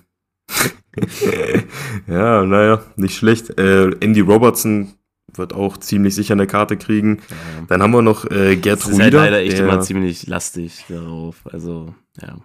[2.08, 3.58] ja, naja, nicht schlecht.
[3.60, 4.94] Äh, Andy Robertson
[5.34, 7.20] wird auch ziemlich sicher eine Karte kriegen.
[7.30, 7.66] Ja.
[7.68, 10.86] Dann haben wir noch äh, Gerd Das ist halt leider echt der- immer ziemlich lastig
[10.90, 11.42] darauf.
[11.52, 12.38] Also, ja.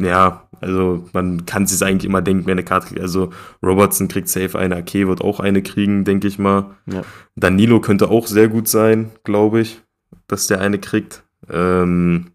[0.00, 3.00] Ja, also man kann sich eigentlich immer denken, wer eine Karte kriegt.
[3.00, 3.30] Also
[3.64, 6.76] Robertson kriegt safe eine, Ake wird auch eine kriegen, denke ich mal.
[6.86, 7.02] Ja.
[7.34, 9.80] Danilo könnte auch sehr gut sein, glaube ich,
[10.28, 11.24] dass der eine kriegt.
[11.50, 12.30] Ähm,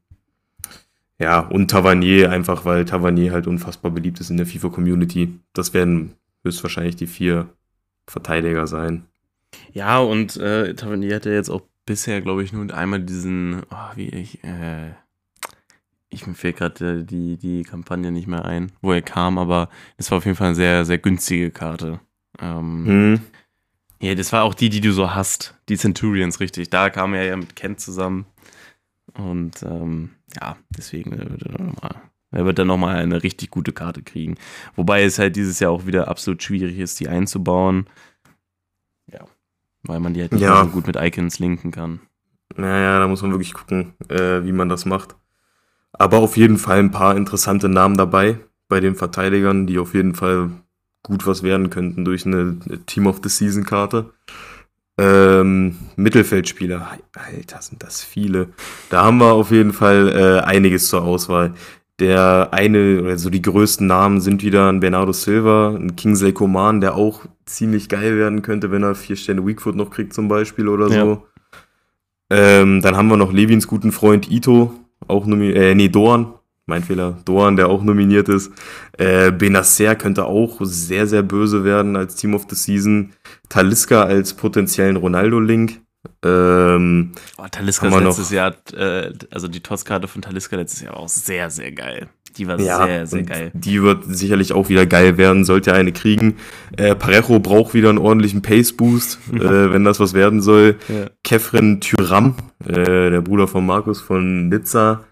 [1.19, 5.39] ja, und Tavernier einfach, weil Tavernier halt unfassbar beliebt ist in der FIFA-Community.
[5.53, 7.49] Das werden höchstwahrscheinlich die vier
[8.07, 9.05] Verteidiger sein.
[9.71, 13.95] Ja, und äh, Tavernier hat ja jetzt auch bisher, glaube ich, nur einmal diesen, oh,
[13.95, 14.91] wie ich, äh,
[16.09, 19.69] ich mir fällt gerade äh, die, die Kampagne nicht mehr ein, wo er kam, aber
[19.97, 21.99] das war auf jeden Fall eine sehr, sehr günstige Karte.
[22.39, 23.19] Ähm, Hm.
[24.01, 25.55] Ja, das war auch die, die du so hast.
[25.69, 26.69] Die Centurions, richtig.
[26.69, 28.25] Da kam er ja mit Kent zusammen.
[29.13, 33.51] Und ähm, ja, deswegen äh, wird er noch mal- er wird dann nochmal eine richtig
[33.51, 34.37] gute Karte kriegen.
[34.75, 37.85] Wobei es halt dieses Jahr auch wieder absolut schwierig ist, die einzubauen.
[39.11, 39.19] Ja.
[39.83, 40.63] Weil man die halt nicht Ja.
[40.63, 41.99] so gut mit Icons linken kann.
[42.55, 45.15] Naja, da muss man wirklich gucken, äh, wie man das macht.
[45.91, 50.15] Aber auf jeden Fall ein paar interessante Namen dabei bei den Verteidigern, die auf jeden
[50.15, 50.49] Fall
[51.03, 54.11] gut was werden könnten durch eine Team of the Season Karte.
[54.99, 58.49] Ähm, Mittelfeldspieler, Alter, sind das viele.
[58.89, 61.53] Da haben wir auf jeden Fall äh, einiges zur Auswahl.
[61.99, 66.81] Der eine, oder so die größten Namen sind wieder ein Bernardo Silva, ein Kingsley Coman,
[66.81, 70.67] der auch ziemlich geil werden könnte, wenn er vier Sterne Weakfoot noch kriegt zum Beispiel
[70.67, 71.05] oder Ja.
[71.05, 71.23] so.
[72.29, 74.73] Ähm, dann haben wir noch Levins guten Freund Ito,
[75.07, 76.33] auch nominiert, äh, nee, Doan,
[76.65, 78.51] mein Fehler, Doan, der auch nominiert ist.
[78.97, 83.11] Äh, Benacer könnte auch sehr, sehr böse werden als Team of the Season.
[83.49, 85.81] Taliska als potenziellen Ronaldo-Link.
[86.23, 91.01] Ähm, Oh, Taliska letztes noch- Jahr, äh, also die Tosskarte von Taliska letztes Jahr war
[91.01, 92.07] auch sehr, sehr geil.
[92.37, 93.51] Die war ja, sehr, sehr geil.
[93.53, 96.37] Die wird sicherlich auch wieder geil werden, sollte er eine kriegen.
[96.77, 100.77] Äh, Parejo braucht wieder einen ordentlichen Pace-Boost, äh, wenn das was werden soll.
[100.87, 101.07] Ja.
[101.23, 102.73] Kefren Tyram, äh,
[103.11, 105.03] der Bruder von Markus von Nizza,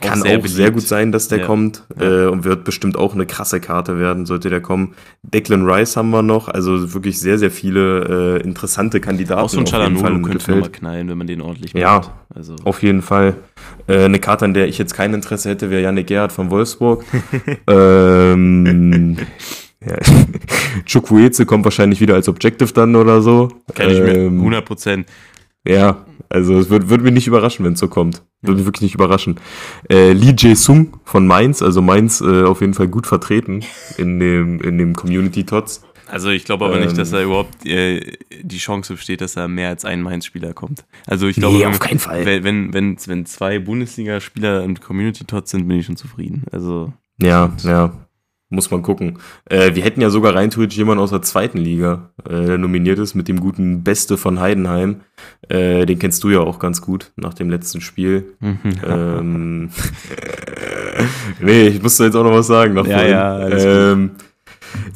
[0.00, 1.46] kann auch sehr sehr, gut sein, dass der Ja.
[1.46, 2.24] kommt Ja.
[2.24, 4.94] äh, und wird bestimmt auch eine krasse Karte werden, sollte der kommen.
[5.22, 9.40] Declan Rice haben wir noch, also wirklich sehr, sehr viele äh, interessante Kandidaten.
[9.42, 10.56] Auch so ein Chalanolo könnte Mittelfeld.
[10.58, 11.96] nochmal knallen, wenn man den ordentlich Ja.
[11.98, 12.10] macht.
[12.34, 13.34] Also, Auf jeden Fall.
[13.86, 17.04] Äh, eine Karte, an der ich jetzt kein Interesse hätte, wäre Janik Gerhardt von Wolfsburg.
[17.68, 19.16] ähm,
[19.84, 19.96] ja.
[20.86, 23.48] Chukwueze kommt wahrscheinlich wieder als Objective dann oder so.
[23.74, 25.06] kann ich mir Ähm, 100 Prozent.
[25.66, 28.22] Ja, also es würde würd mich nicht überraschen, wenn es so kommt.
[28.42, 29.36] Würde mich wirklich nicht überraschen.
[29.90, 33.62] Äh, Lee Jae-sung von Mainz, also Mainz äh, auf jeden Fall gut vertreten
[33.98, 35.82] in dem, in dem Community-Tots.
[36.06, 39.46] Also ich glaube aber ähm, nicht, dass da überhaupt äh, die Chance besteht, dass da
[39.46, 40.84] mehr als ein Mainz-Spieler kommt.
[41.06, 42.24] Also ich glaube, nee, auf keinen Fall.
[42.24, 46.44] Wenn, wenn, wenn zwei Bundesligaspieler im Community-Tots sind, bin ich schon zufrieden.
[46.50, 47.92] Also ja, ja.
[48.52, 49.20] Muss man gucken.
[49.44, 52.98] Äh, wir hätten ja sogar rein theoretisch jemanden aus der zweiten Liga, äh, der nominiert
[52.98, 55.02] ist, mit dem guten Beste von Heidenheim.
[55.48, 58.34] Äh, den kennst du ja auch ganz gut nach dem letzten Spiel.
[58.40, 58.58] Mhm.
[58.86, 59.70] ähm,
[61.40, 62.74] nee, ich musste jetzt auch noch was sagen.
[62.74, 64.10] Nach ja, ja, ähm,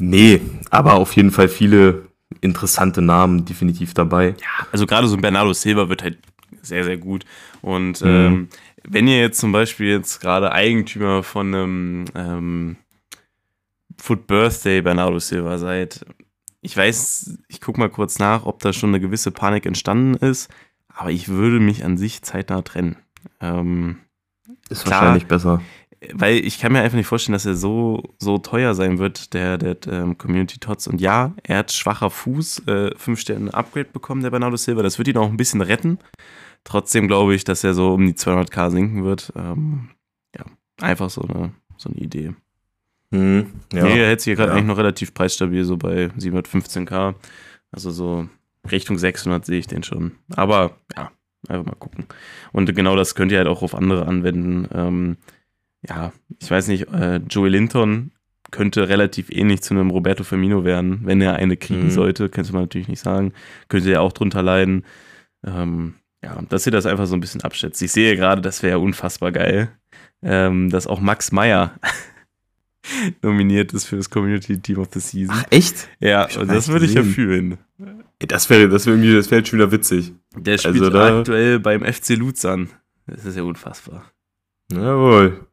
[0.00, 0.40] nee,
[0.70, 2.02] aber auf jeden Fall viele
[2.40, 4.34] interessante Namen definitiv dabei.
[4.40, 6.18] Ja, also gerade so ein Bernardo Silva wird halt
[6.60, 7.24] sehr, sehr gut.
[7.62, 8.08] Und mhm.
[8.08, 8.48] ähm,
[8.82, 12.76] wenn ihr jetzt zum Beispiel jetzt gerade Eigentümer von einem ähm,
[13.98, 16.04] Foot Birthday Bernardo Silva seid.
[16.60, 20.50] Ich weiß, ich gucke mal kurz nach, ob da schon eine gewisse Panik entstanden ist,
[20.88, 22.96] aber ich würde mich an sich zeitnah trennen.
[23.40, 23.98] Ähm,
[24.68, 25.60] ist klar, wahrscheinlich besser.
[26.12, 29.58] Weil ich kann mir einfach nicht vorstellen, dass er so, so teuer sein wird, der,
[29.58, 30.86] der, ähm, Community Tots.
[30.86, 34.82] Und ja, er hat schwacher Fuß, äh, 5 Sterne Upgrade bekommen, der Bernardo Silva.
[34.82, 35.98] Das wird ihn auch ein bisschen retten.
[36.64, 39.32] Trotzdem glaube ich, dass er so um die 200k sinken wird.
[39.36, 39.90] Ähm,
[40.36, 40.44] ja,
[40.80, 42.34] einfach so eine, so eine Idee.
[43.14, 43.84] Hm, ja.
[43.84, 44.56] Nee, er hält sich hier gerade ja.
[44.56, 47.14] eigentlich noch relativ preisstabil, so bei 715k.
[47.70, 48.28] Also so
[48.70, 50.12] Richtung 600 sehe ich den schon.
[50.34, 51.12] Aber ja,
[51.48, 52.06] einfach mal gucken.
[52.52, 54.68] Und genau das könnt ihr halt auch auf andere anwenden.
[54.74, 55.16] Ähm,
[55.88, 58.10] ja, ich weiß nicht, äh, Joey Linton
[58.50, 61.90] könnte relativ ähnlich zu einem Roberto Firmino werden, wenn er eine kriegen mhm.
[61.90, 62.28] sollte.
[62.28, 63.32] Könnte man natürlich nicht sagen.
[63.68, 64.84] Könnte er auch drunter leiden.
[65.46, 67.80] Ähm, ja, dass ihr das einfach so ein bisschen abschätzt.
[67.82, 69.68] Ich sehe gerade, das wäre ja unfassbar geil,
[70.22, 71.74] ähm, dass auch Max Meyer
[73.22, 75.34] nominiert ist für das Community Team of the Season.
[75.36, 75.88] Ach, echt?
[76.00, 77.58] Ja, und das würde ich ja fühlen.
[78.18, 80.12] Das wäre das wär irgendwie, das wäre schon wieder witzig.
[80.36, 82.70] Der spielt also da, aktuell beim FC Luzern.
[83.06, 84.10] Das ist ja unfassbar.
[84.72, 85.46] Jawohl.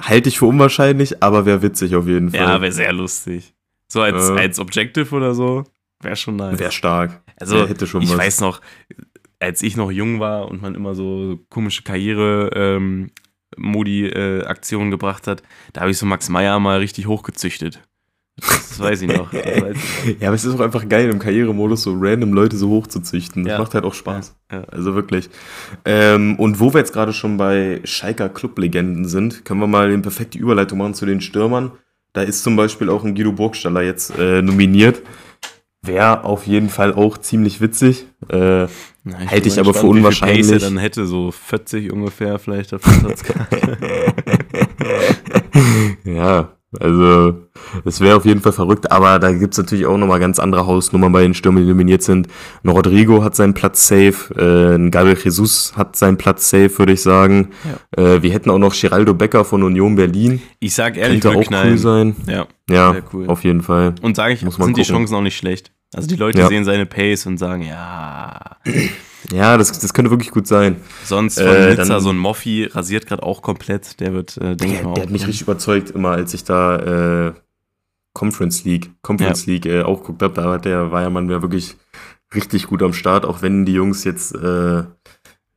[0.00, 2.40] Halte ich für unwahrscheinlich, aber wäre witzig auf jeden Fall.
[2.40, 3.54] Ja, wäre sehr lustig.
[3.88, 4.32] So als, äh.
[4.32, 5.64] als Objective oder so,
[6.00, 6.58] wäre schon nice.
[6.58, 7.22] Wäre stark.
[7.36, 8.18] Also, hätte schon ich was.
[8.18, 8.60] weiß noch,
[9.40, 13.10] als ich noch jung war und man immer so komische Karriere ähm,
[13.58, 15.42] Modi-Aktionen äh, gebracht hat,
[15.72, 17.80] da habe ich so Max Meyer mal richtig hochgezüchtet.
[18.40, 19.32] Das weiß ich noch.
[19.32, 22.68] Weiß ich ja, aber es ist auch einfach geil, im Karrieremodus so random Leute so
[22.70, 23.44] hochzuzüchten.
[23.44, 23.58] Das ja.
[23.58, 24.36] macht halt auch Spaß.
[24.52, 24.62] Ja.
[24.70, 25.28] Also wirklich.
[25.84, 29.98] Ähm, und wo wir jetzt gerade schon bei Schalker Club-Legenden sind, können wir mal eine
[29.98, 31.72] perfekte Überleitung machen zu den Stürmern.
[32.12, 35.02] Da ist zum Beispiel auch ein Guido Burgstaller jetzt äh, nominiert.
[35.82, 38.06] Wäre auf jeden Fall auch ziemlich witzig.
[38.28, 38.66] Äh,
[39.04, 40.50] na, ich Hätte ich aber für unwahrscheinlich.
[40.50, 43.14] Pace dann hätte so 40 ungefähr vielleicht auf der
[46.04, 47.34] Ja, also
[47.84, 50.66] es wäre auf jeden Fall verrückt, aber da gibt es natürlich auch nochmal ganz andere
[50.66, 52.28] Hausnummern bei den Stürmern, die nominiert sind.
[52.62, 56.92] Ein Rodrigo hat seinen Platz safe, äh, ein Gabriel Jesus hat seinen Platz safe, würde
[56.92, 57.50] ich sagen.
[57.96, 58.02] Ja.
[58.02, 60.42] Äh, wir hätten auch noch Geraldo Becker von Union Berlin.
[60.60, 61.72] Ich sag ehrlich, Könnte auch knallen.
[61.72, 62.16] cool sein.
[62.26, 63.28] Ja, ja cool.
[63.28, 63.94] auf jeden Fall.
[64.02, 64.74] Und sage ich, Muss sind gucken.
[64.74, 65.72] die Chancen auch nicht schlecht.
[65.94, 66.48] Also die Leute ja.
[66.48, 68.56] sehen seine Pace und sagen, ja.
[69.32, 70.76] Ja, das, das könnte wirklich gut sein.
[71.04, 73.98] Sonst von äh, Nizza dann, so ein Moffi rasiert gerade auch komplett.
[74.00, 74.94] Der wird, äh, denke ich mal.
[74.94, 77.32] Der hat mich richtig überzeugt, immer als ich da äh,
[78.14, 79.52] Conference League, Conference ja.
[79.52, 80.34] League äh, auch geguckt habe.
[80.34, 81.76] Da hat der Weiermann ja wirklich
[82.34, 84.84] richtig gut am Start, auch wenn die Jungs jetzt äh,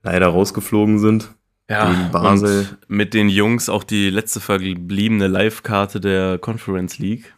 [0.04, 1.34] leider rausgeflogen sind.
[1.70, 2.60] Ja, Basel.
[2.60, 7.34] Und mit den Jungs auch die letzte verbliebene Live-Karte der Conference League.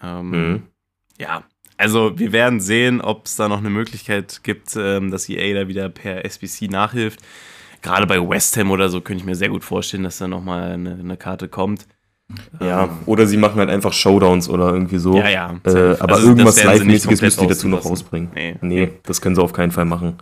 [0.00, 0.62] Ähm, mhm.
[1.18, 1.42] Ja,
[1.76, 5.68] also wir werden sehen, ob es da noch eine Möglichkeit gibt, ähm, dass EA da
[5.68, 7.20] wieder per SBC nachhilft.
[7.82, 10.72] Gerade bei West Ham oder so könnte ich mir sehr gut vorstellen, dass da nochmal
[10.72, 11.86] eine, eine Karte kommt.
[12.60, 15.16] Ja, ähm, oder sie machen halt einfach Showdowns oder irgendwie so.
[15.16, 15.60] Ja, ja.
[15.64, 18.30] Äh, aber also, irgendwas Live-mäßiges müssen die dazu noch rausbringen.
[18.34, 18.56] Nee.
[18.62, 20.16] nee, das können sie auf keinen Fall machen.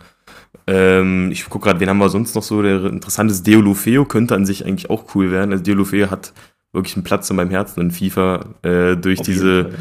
[0.67, 2.61] Ähm, ich gucke gerade, wen haben wir sonst noch so?
[2.61, 5.51] Der interessantes Deolofeo könnte an sich eigentlich auch cool werden.
[5.51, 6.33] Also Deolofeo hat
[6.73, 9.73] wirklich einen Platz in meinem Herzen in FIFA äh, durch auf diese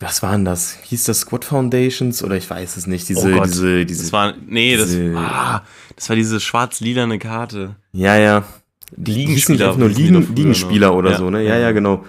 [0.00, 0.78] was waren das?
[0.82, 3.08] Hieß das Squad Foundations oder ich weiß es nicht.
[3.08, 4.02] Diese, oh diese, diese.
[4.04, 5.62] Das war, nee, diese, das, ah,
[5.94, 7.76] das war diese schwarz-lilane Karte.
[7.92, 8.44] Ja, ja.
[8.96, 9.76] Die Liegenspieler.
[9.76, 11.18] Nur Liegen, Liegenspieler oder ja.
[11.18, 11.44] so, ne?
[11.44, 12.04] Ja, ja, genau.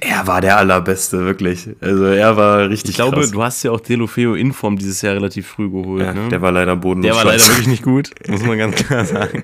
[0.00, 1.68] Er war der allerbeste, wirklich.
[1.80, 3.30] Also er war richtig Ich glaube, krass.
[3.32, 6.02] du hast ja auch Delofeo Inform dieses Jahr relativ früh geholt.
[6.02, 6.28] Ja, ne?
[6.28, 7.10] Der war leider bodenlos.
[7.10, 9.42] Der war leider wirklich nicht gut, muss man ganz klar sagen.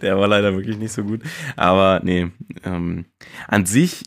[0.00, 1.20] Der war leider wirklich nicht so gut.
[1.56, 2.28] Aber nee,
[2.64, 3.06] ähm,
[3.48, 4.04] an sich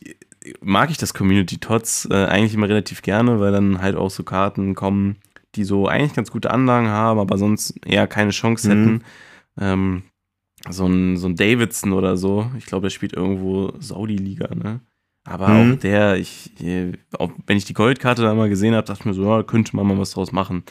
[0.60, 4.22] mag ich das Community Tots äh, eigentlich immer relativ gerne, weil dann halt auch so
[4.22, 5.16] Karten kommen,
[5.54, 8.92] die so eigentlich ganz gute Anlagen haben, aber sonst eher keine Chance hätten.
[8.92, 9.02] Mhm.
[9.58, 10.02] Ähm,
[10.68, 14.80] so ein, so ein Davidson oder so, ich glaube, der spielt irgendwo Saudi-Liga, ne?
[15.24, 15.72] Aber mhm.
[15.74, 19.06] auch der, ich, äh, auch wenn ich die Goldkarte da mal gesehen habe, dachte ich
[19.06, 20.62] mir so, ja, könnte man mal was draus machen.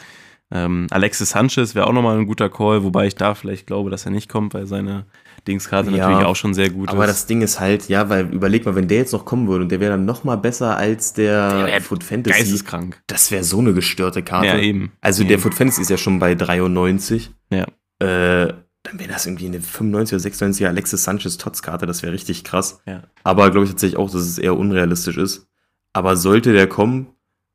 [0.51, 4.05] Ähm, Alexis Sanchez wäre auch nochmal ein guter Call, wobei ich da vielleicht glaube, dass
[4.05, 5.05] er nicht kommt, weil seine
[5.47, 7.11] Dingskarte ja, natürlich auch schon sehr gut aber ist.
[7.11, 9.71] Das Ding ist halt, ja, weil überleg mal, wenn der jetzt noch kommen würde und
[9.71, 12.37] der wäre dann noch mal besser als der, der Foot Fantasy.
[12.37, 13.01] Geisteskrank.
[13.07, 14.47] Das wäre so eine gestörte Karte.
[14.47, 14.91] Ja, eben.
[15.01, 15.29] Also eben.
[15.29, 17.31] der Foot Fantasy ist ja schon bei 93.
[17.49, 17.65] Ja.
[17.99, 18.53] Äh,
[18.83, 22.43] dann wäre das irgendwie eine 95 oder 96er Alexis Sanchez Tots Karte, das wäre richtig
[22.43, 22.81] krass.
[22.85, 23.03] Ja.
[23.23, 25.47] Aber glaube ich tatsächlich auch, dass es eher unrealistisch ist.
[25.93, 27.07] Aber sollte der kommen,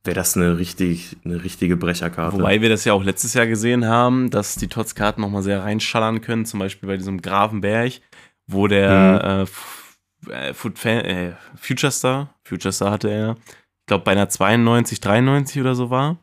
[0.05, 2.39] wäre das eine, richtig, eine richtige Brecherkarte.
[2.39, 6.21] Wobei wir das ja auch letztes Jahr gesehen haben, dass die Tots-Karten nochmal sehr reinschallern
[6.21, 7.95] können, zum Beispiel bei diesem Grafenberg,
[8.47, 9.47] wo der
[10.27, 10.33] mhm.
[10.33, 15.61] äh, äh, äh, Future Star, Future Star hatte er, ich glaube bei einer 92, 93
[15.61, 16.17] oder so war,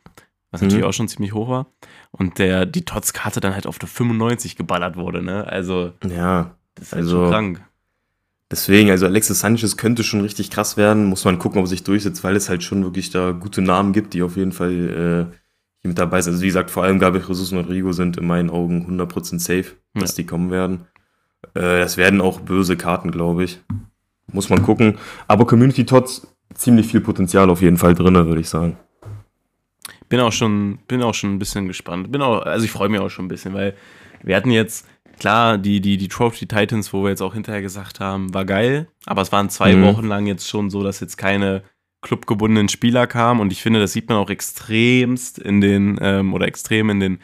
[0.51, 0.67] was mhm.
[0.67, 1.67] natürlich auch schon ziemlich hoch war.
[2.11, 5.45] Und der, die Tots-Karte dann halt auf der 95 geballert wurde, ne?
[5.45, 7.61] Also, ja, das ist halt also, schon krank.
[8.49, 11.05] Deswegen, also Alexis Sanchez könnte schon richtig krass werden.
[11.05, 13.91] Muss man gucken, ob er sich durchsetzt, weil es halt schon wirklich da gute Namen
[13.91, 15.35] gibt, die auf jeden Fall äh,
[15.81, 16.33] hier mit dabei sind.
[16.33, 19.75] Also wie gesagt, vor allem Gabriel Jesus und Rodrigo sind in meinen Augen 100% safe,
[19.93, 20.15] dass ja.
[20.17, 20.87] die kommen werden.
[21.55, 23.59] Äh, das werden auch böse Karten, glaube ich.
[24.31, 24.97] Muss man gucken.
[25.27, 28.77] Aber Community Tots ziemlich viel Potenzial auf jeden Fall drin, würde ich sagen.
[30.09, 32.11] Bin auch schon, bin auch schon ein bisschen gespannt.
[32.11, 33.75] Bin auch, also ich freue mich auch schon ein bisschen, weil
[34.23, 34.87] wir hatten jetzt
[35.19, 38.87] Klar, die, die, die Trophy Titans, wo wir jetzt auch hinterher gesagt haben, war geil,
[39.05, 39.85] aber es waren zwei mhm.
[39.85, 41.63] Wochen lang jetzt schon so, dass jetzt keine
[42.01, 46.47] clubgebundenen Spieler kamen und ich finde, das sieht man auch extremst in den, ähm, oder
[46.47, 47.19] extrem in den,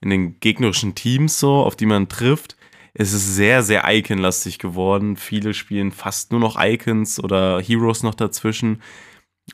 [0.00, 2.56] in den gegnerischen Teams so, auf die man trifft.
[2.92, 5.16] Es ist sehr, sehr Icon-lastig geworden.
[5.16, 8.80] Viele spielen fast nur noch Icons oder Heroes noch dazwischen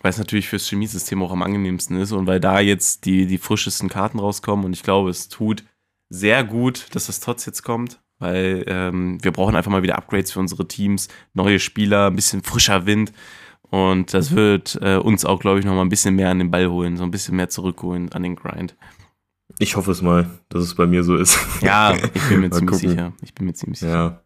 [0.02, 3.38] weil es natürlich fürs Chemiesystem auch am angenehmsten ist und weil da jetzt die, die
[3.38, 5.64] frischesten Karten rauskommen und ich glaube, es tut
[6.08, 10.32] sehr gut, dass das Tots jetzt kommt, weil ähm, wir brauchen einfach mal wieder Upgrades
[10.32, 13.12] für unsere Teams, neue Spieler, ein bisschen frischer Wind.
[13.70, 16.50] Und das wird äh, uns auch, glaube ich, noch mal ein bisschen mehr an den
[16.50, 18.76] Ball holen, so ein bisschen mehr zurückholen an den Grind.
[19.58, 21.38] Ich hoffe es mal, dass es bei mir so ist.
[21.60, 22.90] Ja, ich bin mir ziemlich gucken.
[22.90, 23.12] sicher.
[23.22, 23.92] Ich bin mir ziemlich sicher.
[23.92, 24.20] Ja.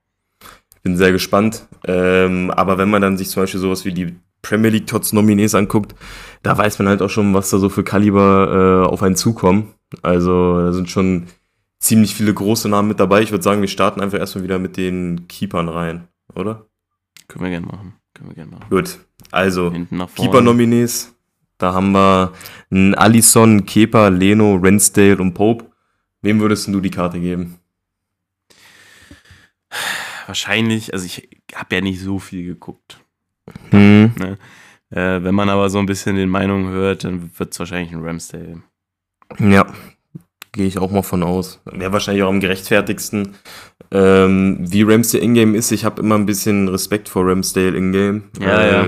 [0.83, 1.67] Bin sehr gespannt.
[1.87, 5.55] Ähm, aber wenn man dann sich zum Beispiel sowas wie die Premier League Tots Nominees
[5.55, 5.95] anguckt,
[6.43, 9.75] da weiß man halt auch schon, was da so für Kaliber äh, auf einen zukommen.
[10.03, 11.27] Also da sind schon
[11.79, 13.23] ziemlich viele große Namen mit dabei.
[13.23, 16.67] Ich würde sagen, wir starten einfach erstmal wieder mit den Keepern rein, oder?
[17.29, 17.95] Können wir gerne machen.
[18.15, 18.67] Können wir gerne machen.
[18.71, 18.99] Gut,
[19.31, 19.71] also
[20.17, 21.15] Keeper-Nominees.
[21.59, 22.33] Da haben wir
[22.71, 25.67] einen Allison, Kepa, Leno, Rensdale und Pope.
[26.23, 27.59] Wem würdest du die Karte geben?
[30.27, 33.01] Wahrscheinlich, also ich habe ja nicht so viel geguckt.
[33.71, 34.13] Hm.
[34.19, 34.39] Ne?
[34.91, 38.05] Äh, wenn man aber so ein bisschen den Meinungen hört, dann wird es wahrscheinlich ein
[38.05, 38.63] Ramsdale.
[39.39, 39.67] Ja,
[40.59, 41.61] Gehe ich auch mal von aus.
[41.67, 43.37] Wäre wahrscheinlich auch am gerechtfertigsten.
[43.93, 48.23] Ähm, wie Ramsdale Ingame ist, ich habe immer ein bisschen Respekt vor Ramsdale Ingame.
[48.41, 48.87] Ja, ja.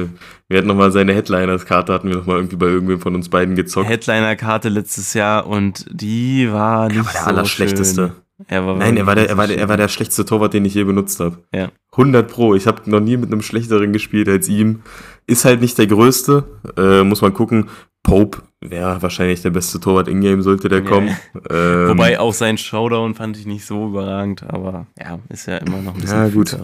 [0.49, 3.89] Wir hatten nochmal seine Headliners-Karte, hatten wir nochmal irgendwie bei irgendwem von uns beiden gezockt.
[3.89, 8.09] Headliner-Karte letztes Jahr und die war nicht er war der so Allerschlechteste.
[8.09, 8.47] Schön.
[8.49, 10.65] Er war Nein, er war, der, er, war der, er war der schlechteste Torwart, den
[10.65, 11.39] ich je benutzt habe.
[11.55, 11.71] Ja.
[11.93, 12.57] 100 Pro.
[12.57, 14.83] Ich habe noch nie mit einem schlechteren gespielt als ihm.
[15.29, 16.45] Ist halt nicht der größte.
[16.77, 17.69] Äh, muss man gucken.
[18.03, 21.09] Pope wäre wahrscheinlich der beste Torwart in-game, sollte der kommen.
[21.09, 21.41] Ja.
[21.51, 25.81] Ähm, Wobei auch sein Showdown fand ich nicht so überragend, aber ja, ist ja immer
[25.81, 26.19] noch ein bisschen.
[26.19, 26.57] Ja, gut.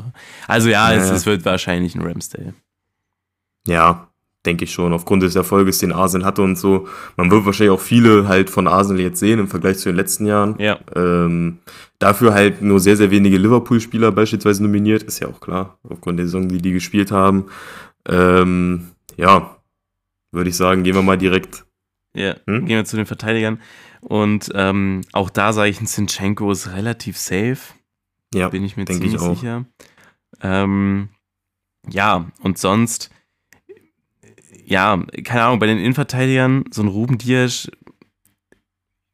[0.46, 0.98] Also ja, ja.
[0.98, 2.54] Es, es, wird wahrscheinlich ein Ramsdale.
[3.66, 4.08] Ja,
[4.44, 4.92] denke ich schon.
[4.92, 6.86] Aufgrund des Erfolges, den Arsenal hatte und so.
[7.16, 10.26] Man wird wahrscheinlich auch viele halt von Arsenal jetzt sehen im Vergleich zu den letzten
[10.26, 10.54] Jahren.
[10.58, 10.78] Ja.
[10.94, 11.58] Ähm,
[11.98, 16.26] dafür halt nur sehr, sehr wenige Liverpool-Spieler beispielsweise nominiert, ist ja auch klar, aufgrund der
[16.26, 17.46] Saison, die die gespielt haben.
[18.06, 19.55] Ähm, ja,
[20.36, 21.66] würde ich sagen, gehen wir mal direkt.
[22.14, 22.66] Ja, hm?
[22.66, 23.60] gehen wir zu den Verteidigern.
[24.00, 27.58] Und ähm, auch da sage ich, ein Zinchenko ist relativ safe.
[28.32, 29.64] Ja, bin ich mir ziemlich ich sicher.
[30.40, 31.08] Ähm,
[31.88, 33.10] ja, und sonst,
[34.64, 37.70] ja, keine Ahnung, bei den Innenverteidigern, so ein Ruben Dias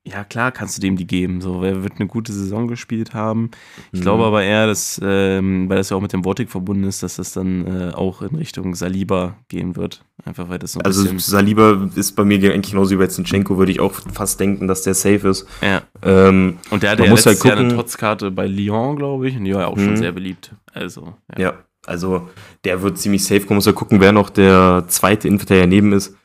[0.04, 1.40] ja, klar kannst du dem die geben.
[1.40, 3.52] So, er wird eine gute Saison gespielt haben.
[3.92, 4.02] Ich mhm.
[4.02, 7.16] glaube aber eher, dass, ähm, weil das ja auch mit dem Vortik verbunden ist, dass
[7.16, 10.04] das dann äh, auch in Richtung Saliba gehen wird.
[10.24, 13.58] Einfach weil das so ein Also Saliba ist bei mir eigentlich genauso wie bei Zinchenko,
[13.58, 15.46] würde ich auch fast denken, dass der safe ist.
[15.60, 15.82] Ja.
[16.02, 19.44] Ähm, und der hatte ja letztes halt Jahr eine Trotzkarte bei Lyon, glaube ich, und
[19.44, 19.84] die war ja auch mhm.
[19.84, 20.52] schon sehr beliebt.
[20.72, 21.44] Also, ja.
[21.44, 21.54] ja.
[21.86, 22.28] Also
[22.64, 23.56] der wird ziemlich safe kommen.
[23.56, 26.16] Muss ja gucken, wer noch der zweite Innenverteidiger neben ist.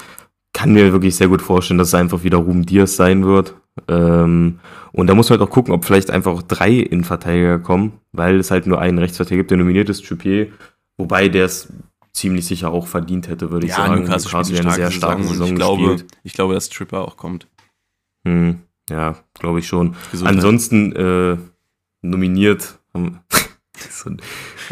[0.54, 3.56] Kann mir wirklich sehr gut vorstellen, dass es einfach wieder Ruben Diaz sein wird.
[3.88, 4.60] Ähm,
[4.92, 8.52] und da muss man halt auch gucken, ob vielleicht einfach drei Innenverteidiger kommen, weil es
[8.52, 10.48] halt nur einen Rechtsverteidiger gibt, der nominiert ist, Trippier,
[10.98, 11.72] wobei der es
[12.14, 14.02] ziemlich sicher auch verdient hätte, würde ich ja, sagen.
[14.02, 17.16] Newcastle, Newcastle spielt eine sehr starke Saison, Saison ich glaube, ich glaube, dass Tripper auch
[17.16, 17.48] kommt.
[18.26, 18.60] Hm,
[18.90, 19.96] ja, glaube ich schon.
[20.12, 20.36] Gesundheit.
[20.36, 21.38] Ansonsten äh,
[22.02, 22.80] nominiert,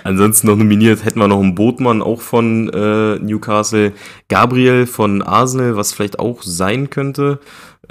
[0.03, 3.93] ansonsten noch nominiert hätten wir noch einen Botmann auch von äh, Newcastle,
[4.28, 7.39] Gabriel von Arsenal, was vielleicht auch sein könnte.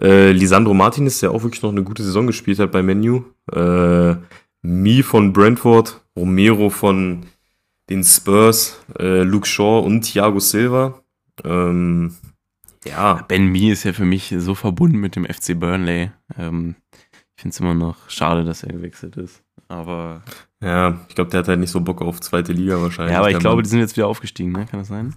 [0.01, 3.25] Äh, Lisandro Martinez, der auch wirklich noch eine gute Saison gespielt hat bei Menu.
[3.53, 4.17] Äh,
[4.63, 7.27] Mi von Brentford, Romero von
[7.91, 11.03] den Spurs, äh, Luke Shaw und Thiago Silva.
[11.45, 12.15] Ähm,
[12.85, 13.25] ja.
[13.29, 16.11] Ben Mee ist ja für mich so verbunden mit dem FC Burnley.
[16.39, 16.77] Ähm,
[17.37, 19.43] ich finde es immer noch schade, dass er gewechselt ist.
[19.69, 20.23] Aber.
[20.63, 23.13] Ja, ich glaube, der hat halt nicht so Bock auf zweite Liga wahrscheinlich.
[23.13, 24.67] Ja, aber ich glaube, die sind jetzt wieder aufgestiegen, ne?
[24.67, 25.15] Kann das sein?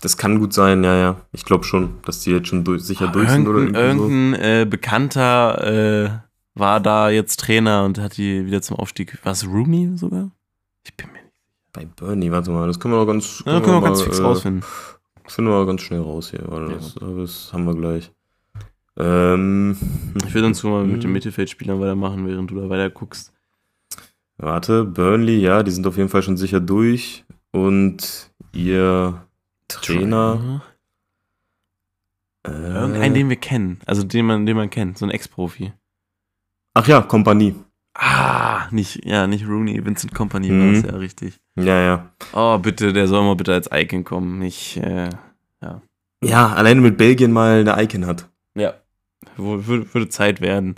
[0.00, 1.20] Das kann gut sein, ja, ja.
[1.32, 4.46] Ich glaube schon, dass die jetzt schon durch, sicher durch sind oder irgendwie Irgendein so.
[4.46, 6.10] äh, Bekannter äh,
[6.54, 9.18] war da jetzt Trainer und hat die wieder zum Aufstieg.
[9.24, 10.30] War es Rooney sogar?
[10.84, 11.68] Ich bin mir nicht sicher.
[11.72, 14.02] Bei Bernie, warte mal, das können wir noch ganz, können ja, können wir mal, ganz
[14.02, 14.64] fix äh, rausfinden.
[15.26, 16.74] Finden wir ganz schnell raus hier, weil ja.
[16.74, 18.12] das, das, haben wir gleich.
[18.96, 19.76] Ähm,
[20.26, 23.32] ich würde uns mal mit den Mittelfeldspielern weitermachen, während du da weiter guckst.
[24.36, 27.24] Warte, Burnley, ja, die sind auf jeden Fall schon sicher durch.
[27.52, 29.24] Und ihr
[29.68, 30.62] Trainer.
[32.46, 33.80] Äh, Irgendeinen, den wir kennen.
[33.86, 35.72] Also den man, den man kennt, so ein Ex-Profi.
[36.74, 37.54] Ach ja, Kompanie.
[37.94, 40.60] Ah, nicht, ja, nicht Rooney, Vincent Company mhm.
[40.60, 41.40] war es ja richtig.
[41.54, 42.10] Ja, ja.
[42.32, 44.42] Oh, bitte, der soll mal bitte als Icon kommen.
[44.42, 45.10] Ich, äh,
[45.62, 45.80] ja.
[46.22, 48.28] Ja, alleine mit Belgien mal eine Icon hat.
[48.54, 48.74] Ja.
[49.36, 50.74] Würde, würde Zeit werden.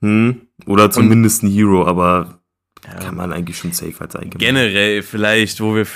[0.00, 0.48] Hm.
[0.66, 2.40] Oder zumindest Und, ein Hero, aber
[2.86, 2.94] ja.
[2.98, 4.38] kann man eigentlich schon safe als Icon.
[4.38, 5.86] Generell vielleicht, wo wir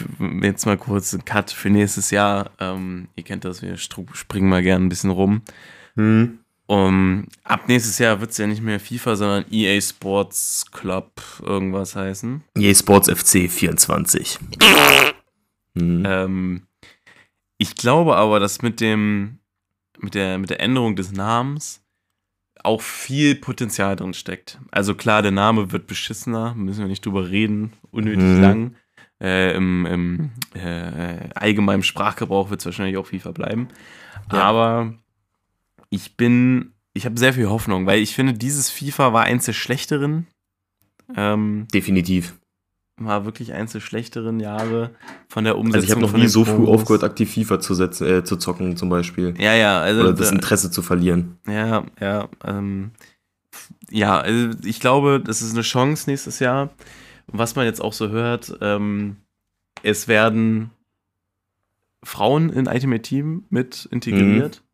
[0.43, 4.63] jetzt mal kurz einen Cut für nächstes Jahr, ähm, ihr kennt das, wir springen mal
[4.63, 5.43] gerne ein bisschen rum.
[5.97, 6.39] Hm.
[6.71, 11.11] Um, ab nächstes Jahr wird es ja nicht mehr FIFA, sondern EA Sports Club
[11.41, 12.45] irgendwas heißen.
[12.59, 14.39] EA Sports FC 24.
[15.75, 16.03] hm.
[16.07, 16.63] ähm,
[17.57, 19.39] ich glaube aber, dass mit dem
[20.01, 21.83] mit der, mit der Änderung des Namens
[22.69, 24.61] auch viel Potenzial drin steckt.
[24.71, 28.43] Also klar, der Name wird beschissener, müssen wir nicht drüber reden, unnötig mhm.
[28.43, 28.75] lang.
[29.21, 33.69] Äh, Im im äh, allgemeinen Sprachgebrauch wird es wahrscheinlich auch FIFA bleiben.
[34.31, 34.43] Ja.
[34.43, 34.95] Aber
[35.91, 39.55] ich bin, ich habe sehr viel Hoffnung, weil ich finde, dieses FIFA war eins der
[39.55, 40.27] schlechteren.
[41.17, 42.39] Ähm, Definitiv.
[43.01, 44.91] War wirklich eins der schlechteren Jahre
[45.29, 45.75] von der Umsetzung.
[45.75, 48.77] Also ich habe noch nie so früh aufgehört, aktiv FIFA zu, setzen, äh, zu zocken,
[48.77, 49.35] zum Beispiel.
[49.39, 49.81] Ja, ja.
[49.81, 51.39] Also, Oder das Interesse zu verlieren.
[51.47, 52.29] Ja, ja.
[52.45, 52.91] Ähm,
[53.91, 56.71] ja, also ich glaube, das ist eine Chance nächstes Jahr.
[57.29, 59.17] Was man jetzt auch so hört, ähm,
[59.83, 60.71] es werden
[62.03, 64.63] Frauen in Ultimate Team mit integriert.
[64.63, 64.68] Mhm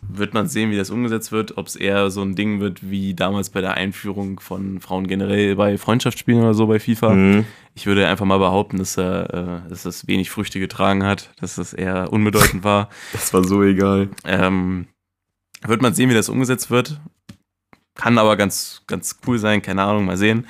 [0.00, 3.14] wird man sehen, wie das umgesetzt wird, ob es eher so ein Ding wird wie
[3.14, 7.10] damals bei der Einführung von Frauen generell bei Freundschaftsspielen oder so bei FIFA.
[7.14, 7.44] Mhm.
[7.74, 11.56] Ich würde einfach mal behaupten, dass, er, äh, dass das wenig Früchte getragen hat, dass
[11.56, 12.88] das eher unbedeutend war.
[13.12, 14.10] das war so egal.
[14.24, 14.86] Ähm,
[15.62, 17.00] wird man sehen, wie das umgesetzt wird.
[17.94, 20.46] Kann aber ganz, ganz cool sein, keine Ahnung, mal sehen.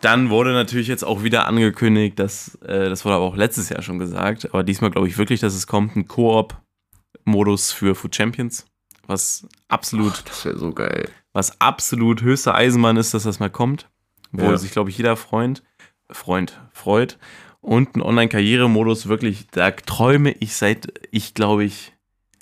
[0.00, 3.82] Dann wurde natürlich jetzt auch wieder angekündigt, dass, äh, das wurde aber auch letztes Jahr
[3.82, 8.66] schon gesagt, aber diesmal glaube ich wirklich, dass es kommt, ein Koop-Modus für Food Champions
[9.06, 10.14] was absolut.
[10.16, 11.08] Ach, das wäre so geil.
[11.32, 13.88] Was absolut höchste Eisenbahn ist, dass das mal kommt.
[14.32, 14.56] Wo ja.
[14.56, 15.62] sich, glaube ich, jeder Freund,
[16.10, 17.18] Freund freut.
[17.60, 21.92] Und ein Online-Karrieremodus wirklich, da träume ich seit ich, glaube ich,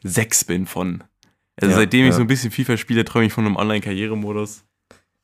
[0.03, 1.03] sechs bin von.
[1.61, 2.09] Also ja, seitdem ja.
[2.09, 4.65] ich so ein bisschen FIFA spiele, träume ich von einem Online-Karrieremodus.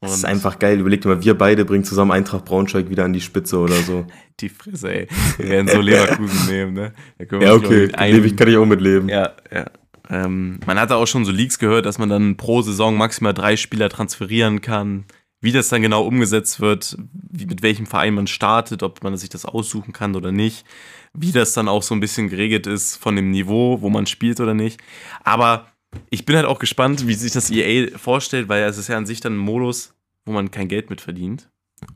[0.00, 0.80] Das ist einfach geil.
[0.80, 4.06] Überleg dir mal, wir beide bringen zusammen Eintracht Braunschweig wieder an die Spitze oder so.
[4.40, 5.08] die Fresse, ey.
[5.36, 6.92] Wir werden so Leverkusen nehmen, ne?
[7.18, 7.90] ja, okay.
[8.10, 9.10] Lebe ich, kann ich auch mitleben.
[9.10, 9.66] Ja, ja.
[10.10, 13.56] Ähm, man hatte auch schon so Leaks gehört, dass man dann pro Saison maximal drei
[13.56, 15.04] Spieler transferieren kann.
[15.40, 19.30] Wie das dann genau umgesetzt wird, wie, mit welchem Verein man startet, ob man sich
[19.30, 20.66] das aussuchen kann oder nicht.
[21.14, 24.40] Wie das dann auch so ein bisschen geregelt ist von dem Niveau, wo man spielt
[24.40, 24.80] oder nicht.
[25.24, 25.68] Aber
[26.10, 29.06] ich bin halt auch gespannt, wie sich das EA vorstellt, weil es ist ja an
[29.06, 29.94] sich dann ein Modus,
[30.24, 31.48] wo man kein Geld mit verdient.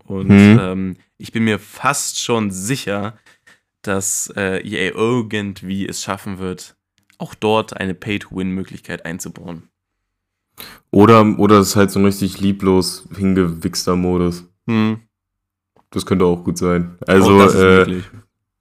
[0.06, 0.58] Und mhm.
[0.60, 3.18] ähm, ich bin mir fast schon sicher,
[3.82, 6.76] dass äh, EA irgendwie es schaffen wird,
[7.18, 9.64] auch dort eine Pay-to-Win-Möglichkeit einzubauen.
[10.90, 14.44] Oder, oder es ist halt so ein richtig lieblos hingewichster Modus.
[14.68, 14.98] Hm.
[15.90, 16.96] Das könnte auch gut sein.
[17.06, 18.02] Also, äh,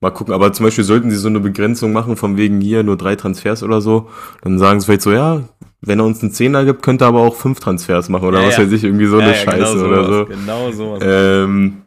[0.01, 0.33] mal gucken.
[0.33, 3.63] Aber zum Beispiel sollten sie so eine Begrenzung machen, von wegen hier nur drei Transfers
[3.63, 4.09] oder so,
[4.41, 5.43] dann sagen sie vielleicht so, ja,
[5.81, 8.47] wenn er uns einen Zehner gibt, könnte er aber auch fünf Transfers machen oder ja,
[8.47, 8.63] was ja.
[8.63, 10.25] weiß ich, irgendwie so ja, eine Scheiße genau oder so.
[10.25, 10.99] Genau so.
[11.01, 11.81] Ähm,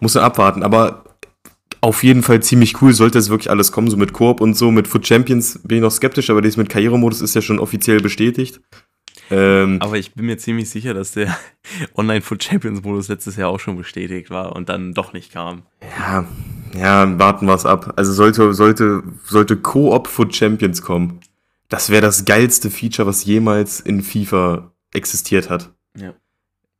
[0.00, 0.62] muss er abwarten.
[0.62, 1.04] Aber
[1.80, 4.70] auf jeden Fall ziemlich cool, sollte es wirklich alles kommen, so mit Koop und so.
[4.70, 8.00] Mit Foot Champions bin ich noch skeptisch, aber das mit Karrieremodus ist ja schon offiziell
[8.00, 8.60] bestätigt.
[9.30, 11.36] Ähm, aber ich bin mir ziemlich sicher, dass der
[11.96, 15.62] Online Foot Champions Modus letztes Jahr auch schon bestätigt war und dann doch nicht kam.
[15.98, 16.26] Ja,
[16.78, 17.94] ja, warten wir es ab.
[17.96, 21.20] Also sollte, sollte, sollte Koop Foot Champions kommen.
[21.68, 25.74] Das wäre das geilste Feature, was jemals in FIFA existiert hat.
[25.98, 26.14] Ja.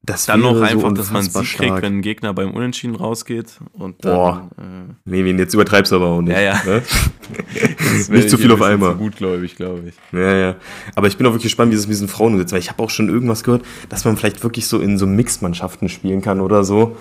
[0.06, 1.56] Das dann noch einfach, so dass man Sieg stark.
[1.56, 3.58] kriegt, wenn ein Gegner beim Unentschieden rausgeht.
[3.72, 4.50] Und dann, Boah.
[4.56, 6.32] Äh, nee, jetzt übertreibst du aber auch nicht.
[6.32, 6.62] Ja, ja.
[6.64, 6.82] Ne?
[8.08, 8.92] nicht zu viel auf einmal.
[8.92, 9.94] Zu gutgläubig, glaube ich.
[10.12, 10.56] Ja, ja.
[10.94, 12.80] Aber ich bin auch wirklich gespannt, wie es mit diesen Frauen umsetzt, weil ich habe
[12.82, 16.62] auch schon irgendwas gehört, dass man vielleicht wirklich so in so Mixmannschaften spielen kann oder
[16.62, 16.96] so.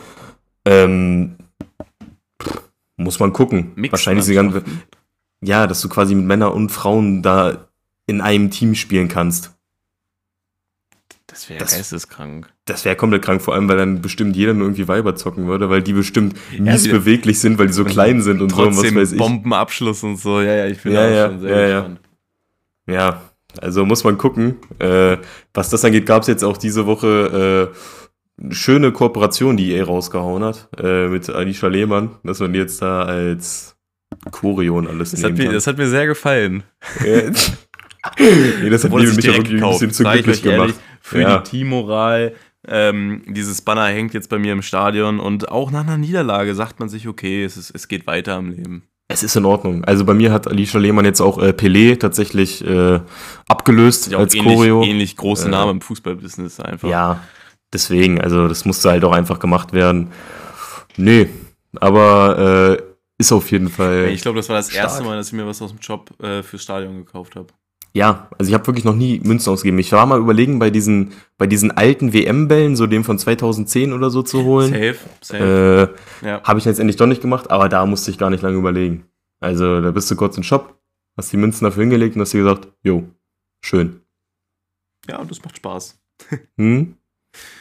[0.66, 1.36] Ähm,
[2.98, 3.72] muss man gucken.
[3.76, 4.64] Mixed Wahrscheinlich die ganze,
[5.42, 7.68] ja, dass du quasi mit Männern und Frauen da
[8.08, 9.55] in einem Team spielen kannst.
[11.36, 12.48] Das wäre geisteskrank.
[12.64, 15.70] Das wäre komplett krank, vor allem, weil dann bestimmt jeder nur irgendwie Weiber zocken würde,
[15.70, 18.62] weil die bestimmt Ja, mies die- beweglich sind, weil die so klein sind und so
[18.64, 19.18] und was weiß ich.
[19.18, 20.40] Bombenabschluss und so.
[20.40, 21.80] Ja, ja, ich bin Ja, ja, schon sehr ja, ja.
[21.82, 22.00] gespannt.
[22.88, 23.22] Ja,
[23.62, 24.56] also muss man gucken.
[24.80, 25.18] Äh,
[25.54, 27.72] was das angeht, gab es jetzt auch diese Woche
[28.40, 32.82] äh, eine schöne Kooperation, die EA rausgehauen hat, äh, mit Alicia Lehmann, dass man jetzt
[32.82, 33.76] da als
[34.32, 35.54] Choreo und alles Das hat, nehmen mir, kann.
[35.56, 36.64] das hat mir sehr gefallen.
[38.62, 40.76] Nee, das hat mir mich auch irgendwie ein bisschen zu glücklich euch ehrlich, gemacht.
[41.06, 41.38] Für Ja.
[41.38, 42.34] die Teammoral.
[42.68, 46.80] Ähm, dieses Banner hängt jetzt bei mir im Stadion und auch nach einer Niederlage sagt
[46.80, 48.84] man sich, okay, es, ist, es geht weiter im Leben.
[49.08, 49.84] Es ist in Ordnung.
[49.86, 53.02] Also bei mir hat Alicia Lehmann jetzt auch äh, Pelé tatsächlich äh,
[53.48, 54.82] abgelöst ja als ähnlich, Choreo.
[54.84, 56.90] ähnlich große Äh, Name im Fußballbusiness einfach.
[56.90, 57.20] Ja,
[57.72, 60.08] deswegen, also das musste halt auch einfach gemacht werden.
[60.98, 61.30] Nee,
[61.80, 62.84] aber äh,
[63.20, 64.08] ist auf jeden Fall.
[64.08, 64.86] Ich glaube, das war das Stark.
[64.86, 67.50] erste Mal, dass ich mir was aus dem Job äh, fürs Stadion gekauft habe.
[67.96, 69.80] Ja, also ich habe wirklich noch nie Münzen ausgegeben.
[69.80, 74.10] Ich war mal überlegen, bei diesen, bei diesen alten WM-Bällen, so dem von 2010 oder
[74.10, 74.74] so zu holen.
[74.74, 75.96] Safe, safe.
[76.22, 76.44] Äh, ja.
[76.44, 79.06] habe ich letztendlich doch nicht gemacht, aber da musste ich gar nicht lange überlegen.
[79.40, 80.78] Also da bist du kurz im Shop,
[81.16, 83.06] hast die Münzen dafür hingelegt und hast dir gesagt, jo,
[83.62, 84.02] schön.
[85.08, 85.98] ja, und das macht Spaß.
[86.58, 86.96] Hm?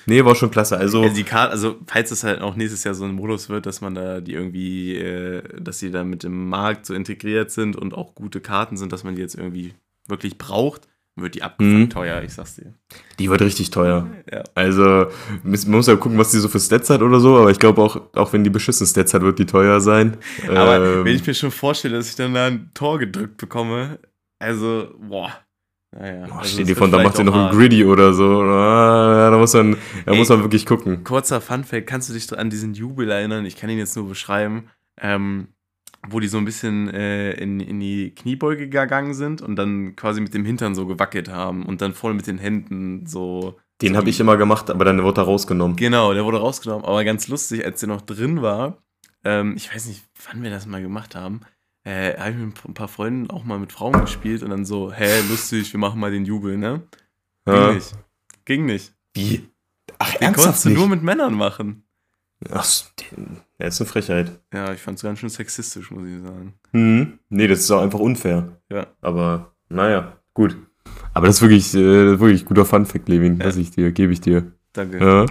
[0.07, 0.77] Nee, war schon klasse.
[0.77, 3.67] Also, Also die Karte, also falls es halt auch nächstes Jahr so ein Modus wird,
[3.67, 7.77] dass man da die irgendwie, äh, dass sie da mit dem Markt so integriert sind
[7.77, 9.75] und auch gute Karten sind, dass man die jetzt irgendwie
[10.09, 10.83] wirklich braucht,
[11.17, 11.91] wird die abgefuckt Mhm.
[11.91, 12.75] teuer, ich sag's dir.
[13.21, 14.09] die wird richtig teuer.
[14.33, 14.43] Ja.
[14.57, 15.07] Also,
[15.45, 17.81] man muss ja gucken, was die so für Stats hat oder so, aber ich glaube
[17.83, 20.17] auch, auch wenn die beschissen Stats hat, wird die teuer sein.
[20.49, 23.99] Aber Ähm, wenn ich mir schon vorstelle, dass ich dann da ein Tor gedrückt bekomme,
[24.41, 25.31] also, boah.
[25.97, 26.27] Naja.
[26.27, 27.57] Boah, also stell das dir vor, da macht sie noch ein.
[27.57, 28.43] Gritty oder so.
[28.43, 30.19] Ah, da muss man, da Ey.
[30.19, 31.05] muss man wirklich gucken.
[31.05, 33.47] Kurzer Funfact, kannst du dich an diesen Jubel erinnern?
[33.47, 34.65] Ich kann ihn jetzt nur beschreiben.
[35.01, 35.49] Ähm,
[36.09, 40.21] wo die so ein bisschen äh, in, in die Kniebeuge gegangen sind und dann quasi
[40.21, 43.59] mit dem Hintern so gewackelt haben und dann voll mit den Händen so.
[43.83, 45.77] Den so habe ich immer gemacht, aber dann wurde er rausgenommen.
[45.77, 46.85] Genau, der wurde rausgenommen.
[46.85, 48.79] Aber ganz lustig, als der noch drin war,
[49.25, 51.41] ähm, ich weiß nicht, wann wir das mal gemacht haben,
[51.85, 54.93] äh, habe ich mit ein paar Freunden auch mal mit Frauen gespielt und dann so,
[54.93, 56.83] hä, lustig, wir machen mal den Jubel, ne?
[57.45, 57.73] Ging Ja.
[57.73, 57.93] nicht.
[58.45, 58.93] Ging nicht.
[59.15, 59.49] Wie?
[59.99, 61.85] Ach, Den konntest du nur mit Männern machen.
[62.51, 62.67] Ach,
[63.11, 64.31] den- ja, ist eine Frechheit.
[64.53, 66.53] Ja, ich fand es ganz schön sexistisch, muss ich sagen.
[66.73, 67.19] Hm.
[67.31, 68.61] Nee, das ist auch einfach unfair.
[68.71, 68.89] Ja.
[69.01, 70.55] Aber, naja, gut.
[71.15, 73.41] Aber das ist wirklich, äh, wirklich guter Funfact, Levin.
[73.41, 73.49] Ja.
[73.57, 74.53] Ich dir, gebe ich dir.
[74.75, 74.99] Danke.
[74.99, 75.27] Ja.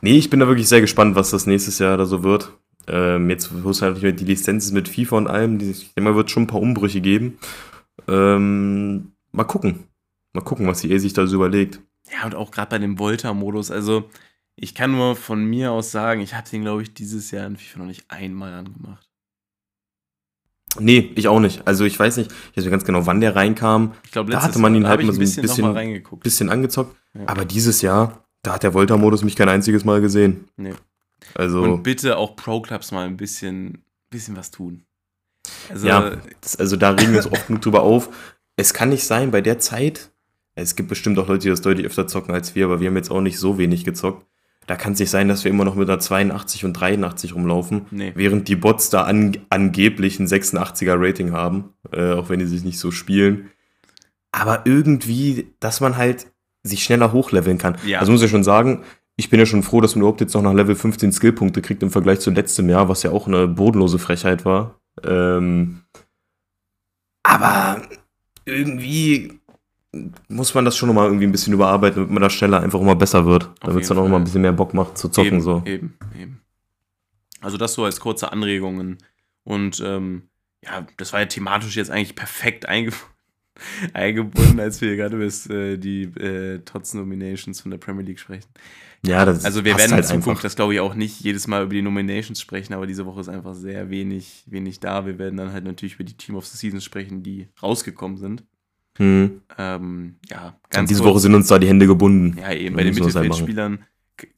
[0.00, 2.58] Nee, ich bin da wirklich sehr gespannt, was das nächstes Jahr da so wird.
[2.88, 6.10] Ähm, jetzt, wo es halt nicht mehr die Lizenzen mit FIFA und allem, ich denke
[6.10, 7.38] mal, wird schon ein paar Umbrüche geben.
[8.08, 9.84] Ähm, mal gucken.
[10.32, 11.80] Mal gucken, was die EA sich da so überlegt.
[12.12, 14.10] Ja, und auch gerade bei dem Volta-Modus, also
[14.56, 17.56] ich kann nur von mir aus sagen, ich habe den, glaube ich, dieses Jahr in
[17.56, 19.08] FIFA noch nicht einmal angemacht.
[20.78, 21.66] Nee, ich auch nicht.
[21.66, 23.92] Also ich weiß nicht, ich weiß nicht ganz genau, wann der reinkam.
[24.04, 26.20] Ich glaube, Da letztes hatte man ihn Jahr halt mal ein so ein bisschen, bisschen-.
[26.20, 26.96] Bisschen angezockt.
[27.14, 27.22] Ja.
[27.26, 30.48] Aber dieses Jahr, da hat der Volta-Modus mich kein einziges Mal gesehen.
[30.56, 30.72] Nee.
[31.34, 34.84] Also, Und bitte auch Pro-Clubs mal ein bisschen, bisschen was tun.
[35.68, 36.16] Also, Ja.
[36.40, 38.08] das, also da regen wir uns oft genug drüber auf.
[38.56, 40.10] Es kann nicht sein, bei der Zeit,
[40.54, 42.96] es gibt bestimmt auch Leute, die das deutlich öfter zocken als wir, aber wir haben
[42.96, 44.26] jetzt auch nicht so wenig gezockt.
[44.66, 47.86] Da kann es nicht sein, dass wir immer noch mit einer 82 und 83 rumlaufen,
[47.90, 48.12] nee.
[48.14, 52.62] während die Bots da an, angeblich ein 86er Rating haben, äh, auch wenn die sich
[52.64, 53.50] nicht so spielen.
[54.30, 56.26] Aber irgendwie, dass man halt
[56.62, 57.76] sich schneller hochleveln kann.
[57.84, 57.98] Ja.
[57.98, 58.84] Also muss ich schon sagen,
[59.16, 61.82] ich bin ja schon froh, dass man überhaupt jetzt noch nach Level 15 Skillpunkte kriegt
[61.82, 64.80] im Vergleich zu letztem Jahr, was ja auch eine bodenlose Frechheit war.
[65.04, 65.82] Ähm,
[67.22, 67.82] aber
[68.44, 69.40] irgendwie
[70.28, 72.96] muss man das schon nochmal irgendwie ein bisschen überarbeiten, damit man da schneller einfach immer
[72.96, 73.50] besser wird.
[73.60, 75.34] Damit es dann auch mal ein bisschen mehr Bock macht zu zocken.
[75.34, 75.62] eben, so.
[75.66, 76.40] Eben, eben.
[77.40, 78.98] Also das so als kurze Anregungen.
[79.44, 80.28] Und ähm,
[80.64, 82.92] ja, das war ja thematisch jetzt eigentlich perfekt einge
[83.92, 88.48] eingebunden, als wir gerade über äh, die äh, Tots Nominations von der Premier League sprechen.
[89.04, 90.42] Ja, das Also wir werden in halt Zukunft einfach.
[90.42, 93.28] das glaube ich auch nicht jedes Mal über die Nominations sprechen, aber diese Woche ist
[93.28, 95.04] einfach sehr wenig, wenig da.
[95.04, 98.44] Wir werden dann halt natürlich über die Team of the Season sprechen, die rausgekommen sind.
[98.98, 99.40] Hm.
[99.58, 101.12] Ähm, ja, ganz diese kurz.
[101.14, 102.38] Woche sind uns da die Hände gebunden.
[102.38, 102.76] Ja, eben.
[102.76, 103.84] Bei den Mittelfeldspielern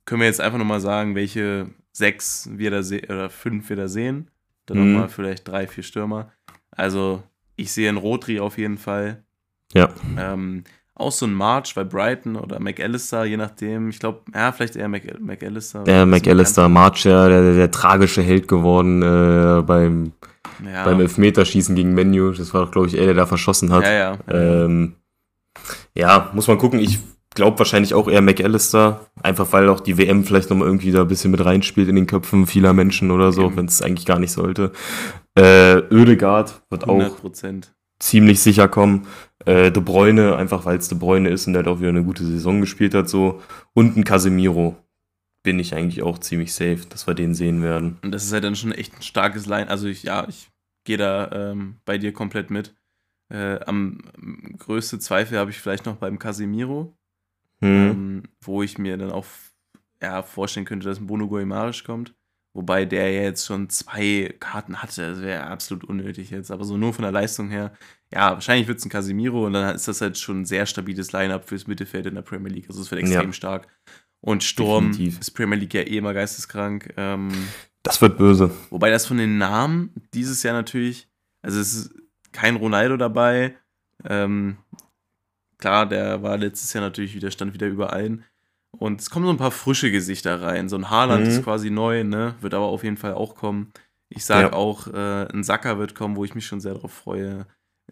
[0.04, 3.88] können wir jetzt einfach nochmal sagen, welche sechs wir da sehen, oder fünf wir da
[3.88, 4.30] sehen.
[4.66, 4.92] Dann Mhm.
[4.92, 6.32] nochmal vielleicht drei, vier Stürmer.
[6.70, 7.22] Also,
[7.56, 9.24] ich sehe einen Rodri auf jeden Fall.
[9.74, 9.90] Ja.
[10.16, 10.64] Ähm,
[10.96, 13.88] auch so ein March bei Brighton oder McAllister, je nachdem.
[13.88, 15.82] Ich glaube, ja, vielleicht eher Mc, McAllister.
[15.84, 20.12] Der McAllister March, ja, der, der, der tragische Held geworden äh, beim,
[20.64, 22.30] Ja, beim Elfmeterschießen gegen Menu.
[22.32, 23.82] Das war, glaube ich, er, der da verschossen hat.
[23.82, 24.18] ja, ja.
[24.28, 24.94] Ähm,
[25.94, 26.78] ja, muss man gucken.
[26.78, 27.00] Ich
[27.34, 31.08] glaube wahrscheinlich auch eher McAllister, einfach weil auch die WM vielleicht nochmal irgendwie da ein
[31.08, 34.32] bisschen mit reinspielt in den Köpfen vieler Menschen oder so, wenn es eigentlich gar nicht
[34.32, 34.70] sollte.
[35.36, 36.88] Äh, Ödegard wird 100%.
[36.88, 39.06] auch ziemlich sicher kommen.
[39.46, 42.04] Äh, De Bruyne, einfach weil es De Bruyne ist und der hat auch wieder eine
[42.04, 43.42] gute Saison gespielt hat, so.
[43.74, 44.76] Und ein Casemiro
[45.42, 47.98] bin ich eigentlich auch ziemlich safe, dass wir den sehen werden.
[48.02, 49.68] Und das ist halt dann schon echt ein starkes Line.
[49.68, 50.50] Also ich, ja, ich
[50.84, 52.74] gehe da ähm, bei dir komplett mit.
[53.28, 53.98] Äh, am
[54.58, 56.96] größten Zweifel habe ich vielleicht noch beim Casemiro,
[57.60, 57.90] hm.
[57.90, 59.26] ähm, wo ich mir dann auch
[60.02, 62.14] ja, vorstellen könnte, dass ein Bono Goimarisch kommt.
[62.54, 65.10] Wobei der ja jetzt schon zwei Karten hatte.
[65.10, 66.52] Das wäre absolut unnötig jetzt.
[66.52, 67.72] Aber so nur von der Leistung her,
[68.14, 71.10] ja, wahrscheinlich wird es ein Casemiro und dann ist das halt schon ein sehr stabiles
[71.10, 72.66] Line-Up fürs Mittelfeld in der Premier League.
[72.68, 73.32] Also es wird extrem ja.
[73.32, 73.66] stark.
[74.20, 75.20] Und Sturm Definitiv.
[75.20, 76.94] ist Premier League ja eh immer geisteskrank.
[76.96, 77.32] Ähm,
[77.82, 78.52] das wird böse.
[78.70, 81.08] Wobei das von den Namen dieses Jahr natürlich,
[81.42, 81.94] also es ist
[82.30, 83.56] kein Ronaldo dabei.
[84.04, 84.58] Ähm,
[85.58, 88.24] klar, der war letztes Jahr natürlich wieder, stand wieder über allen.
[88.70, 90.68] Und es kommen so ein paar frische Gesichter rein.
[90.68, 91.30] So ein Haaland mhm.
[91.30, 92.36] ist quasi neu, ne?
[92.40, 93.72] Wird aber auf jeden Fall auch kommen.
[94.08, 94.52] Ich sage ja.
[94.52, 97.46] auch, äh, ein Sacker wird kommen, wo ich mich schon sehr darauf freue.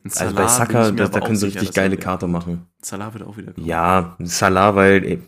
[0.05, 2.67] Also bei Sacker, da, da können sie richtig geile Karte machen.
[2.81, 3.67] Salah wird auch wieder kommen.
[3.67, 5.19] Ja, Salah, weil ey,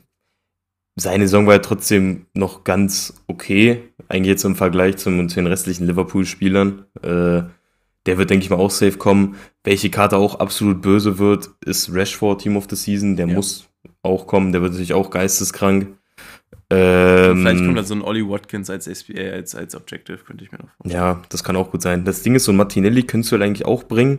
[0.96, 3.82] seine Saison war ja trotzdem noch ganz okay.
[4.08, 6.84] Eigentlich jetzt im Vergleich zum, zu den restlichen Liverpool-Spielern.
[7.02, 7.42] Äh,
[8.06, 9.36] der wird, denke ich mal, auch safe kommen.
[9.64, 13.16] Welche Karte auch absolut böse wird, ist Rashford Team of the Season.
[13.16, 13.34] Der ja.
[13.34, 13.68] muss
[14.02, 14.52] auch kommen.
[14.52, 15.88] Der wird natürlich auch geisteskrank.
[16.70, 20.52] Ähm, Vielleicht kommt da so ein Ollie Watkins als SPA, als, als Objective, könnte ich
[20.52, 21.02] mir noch vorstellen.
[21.02, 22.04] Ja, das kann auch gut sein.
[22.04, 24.18] Das Ding ist, so ein Martinelli könntest du halt eigentlich auch bringen.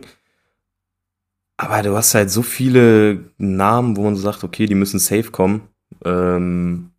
[1.56, 5.30] Aber du hast halt so viele Namen, wo man so sagt, okay, die müssen safe
[5.30, 5.62] kommen.
[6.04, 6.90] Ähm,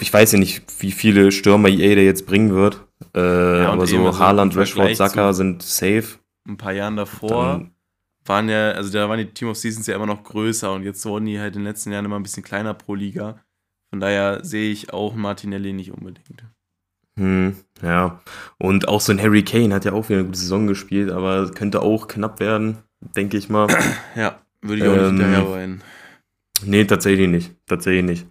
[0.00, 2.84] ich weiß ja nicht, wie viele Stürmer EA der jetzt bringen wird.
[3.14, 6.18] Äh, ja, aber so Haaland, Rashford, Saka sind safe.
[6.46, 7.70] Ein paar Jahren davor Dann,
[8.24, 11.04] waren ja, also da waren die Team of Seasons ja immer noch größer und jetzt
[11.04, 13.40] wurden die halt in den letzten Jahren immer ein bisschen kleiner pro Liga.
[13.90, 16.44] Von daher sehe ich auch Martinelli nicht unbedingt.
[17.16, 18.20] Hm, ja.
[18.58, 21.50] Und auch so ein Harry Kane hat ja auch wieder eine gute Saison gespielt, aber
[21.52, 22.78] könnte auch knapp werden,
[23.16, 23.68] denke ich mal.
[24.16, 25.82] Ja, würde ich auch ähm, nicht hinterher wollen.
[26.64, 27.52] Nee, tatsächlich nicht.
[27.66, 28.26] Tatsächlich nicht.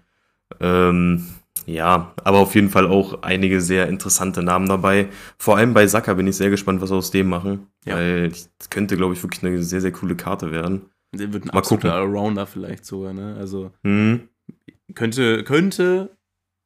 [0.59, 1.25] Ähm,
[1.65, 5.07] ja, aber auf jeden Fall auch einige sehr interessante Namen dabei.
[5.37, 7.67] Vor allem bei Saka bin ich sehr gespannt, was wir aus dem machen.
[7.85, 7.95] Ja.
[7.95, 10.89] Weil das könnte, glaube ich, wirklich eine sehr, sehr coole Karte werden.
[11.13, 12.01] Der wird ein Mal absoluter gucken.
[12.01, 13.35] Allrounder vielleicht sogar, ne?
[13.39, 14.29] Also mhm.
[14.95, 16.09] könnte, könnte,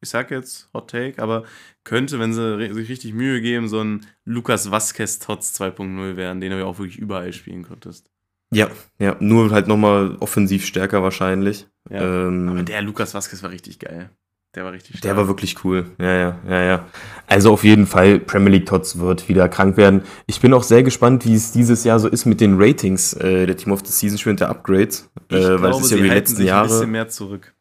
[0.01, 1.43] ich sag jetzt Hot Take, aber
[1.83, 6.51] könnte, wenn sie sich richtig Mühe geben, so ein Lukas Vasquez Tots 2.0 werden, den
[6.51, 8.09] du ja auch wirklich überall spielen konntest.
[8.53, 11.67] Ja, ja, nur halt nochmal offensiv stärker wahrscheinlich.
[11.89, 14.09] Ja, ähm, aber der Lukas Vasquez war richtig geil.
[14.55, 15.03] Der war richtig stark.
[15.03, 15.85] Der war wirklich cool.
[15.99, 16.87] Ja, ja, ja, ja.
[17.27, 20.01] Also auf jeden Fall, Premier League Tots wird wieder krank werden.
[20.25, 23.45] Ich bin auch sehr gespannt, wie es dieses Jahr so ist mit den Ratings äh,
[23.45, 25.09] der Team of the Season spielt der Upgrades.
[25.29, 26.65] Äh, weil es ist ja über die letzten Jahre.
[26.65, 27.53] ein bisschen mehr zurück.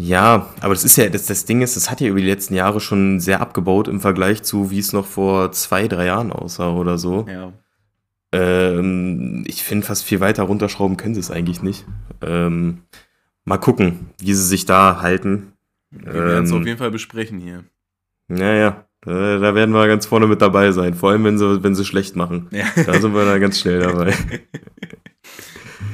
[0.00, 2.54] Ja, aber das ist ja, das, das Ding ist, das hat ja über die letzten
[2.54, 6.72] Jahre schon sehr abgebaut im Vergleich zu, wie es noch vor zwei, drei Jahren aussah
[6.72, 7.26] oder so.
[7.28, 7.52] Ja.
[8.32, 11.84] Ähm, ich finde, fast viel weiter runterschrauben können sie es eigentlich nicht.
[12.22, 12.82] Ähm,
[13.44, 15.52] mal gucken, wie sie sich da halten.
[15.90, 17.64] Wir werden es ähm, auf jeden Fall besprechen hier.
[18.28, 20.94] Naja, da, da werden wir ganz vorne mit dabei sein.
[20.94, 22.46] Vor allem, wenn sie, wenn sie schlecht machen.
[22.52, 22.64] Ja.
[22.86, 24.14] Da sind wir da ganz schnell dabei.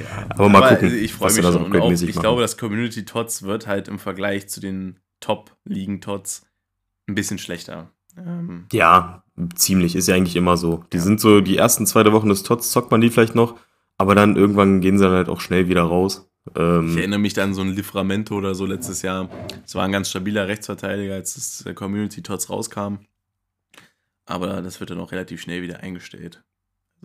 [0.00, 0.96] ja, aber mal aber gucken.
[0.96, 1.64] Ich freue mich schon.
[1.64, 2.20] Und auch, ich machen.
[2.20, 6.46] glaube, das Community Tots wird halt im Vergleich zu den Top-Ligen Tots
[7.08, 7.90] ein bisschen schlechter.
[8.16, 9.22] Ähm, ja,
[9.54, 9.96] ziemlich.
[9.96, 10.84] Ist ja eigentlich immer so.
[10.92, 11.02] Die ja.
[11.02, 13.56] sind so, die ersten zwei Wochen des Tots zockt man die vielleicht noch,
[13.98, 16.28] aber dann irgendwann gehen sie dann halt auch schnell wieder raus.
[16.54, 19.28] Ähm, ich erinnere mich dann an so ein Livramento oder so letztes Jahr.
[19.64, 22.98] Es war ein ganz stabiler Rechtsverteidiger, als das Community Tots rauskam.
[24.24, 26.42] Aber das wird dann auch relativ schnell wieder eingestellt.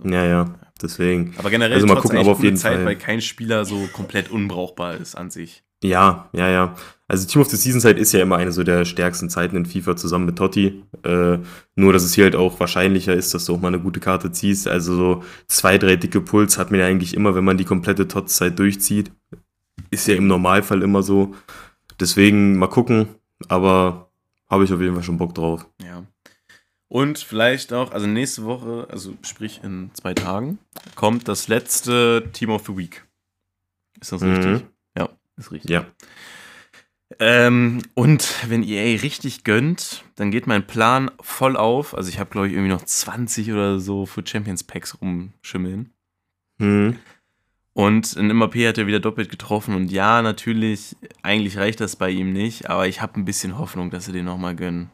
[0.04, 0.46] Ja, ja,
[0.82, 1.34] deswegen.
[1.38, 2.86] Aber generell also mal gucken, aber auf jeden Zeit, Fall.
[2.86, 5.64] weil kein Spieler so komplett unbrauchbar ist an sich.
[5.84, 6.76] Ja, ja, ja.
[7.08, 9.66] Also Team of the Season Zeit ist ja immer eine so der stärksten Zeiten in
[9.66, 10.84] FIFA zusammen mit Totti.
[11.04, 11.40] Äh,
[11.76, 14.32] nur, dass es hier halt auch wahrscheinlicher ist, dass du auch mal eine gute Karte
[14.32, 14.68] ziehst.
[14.68, 18.08] Also so zwei, drei dicke Puls hat man ja eigentlich immer, wenn man die komplette
[18.08, 19.12] Tots-Zeit durchzieht.
[19.90, 21.34] Ist ja im Normalfall immer so.
[22.00, 23.08] Deswegen mal gucken,
[23.50, 24.10] aber
[24.50, 25.68] habe ich auf jeden Fall schon Bock drauf.
[25.84, 25.91] Ja.
[26.92, 30.60] Und vielleicht auch, also nächste Woche, also sprich in zwei Tagen,
[30.96, 33.08] kommt das letzte Team of the Week.
[34.02, 34.46] Ist das richtig?
[34.46, 34.68] Mhm.
[34.98, 35.72] Ja, ist richtig.
[35.72, 35.86] Ja.
[37.18, 41.96] Ähm, und wenn EA richtig gönnt, dann geht mein Plan voll auf.
[41.96, 45.94] Also ich habe, glaube ich, irgendwie noch 20 oder so für Champions Packs rumschimmeln.
[46.60, 47.00] Hm.
[47.72, 49.76] Und in MAP hat er wieder doppelt getroffen.
[49.76, 53.92] Und ja, natürlich, eigentlich reicht das bei ihm nicht, aber ich habe ein bisschen Hoffnung,
[53.92, 54.92] dass sie den nochmal gönnen.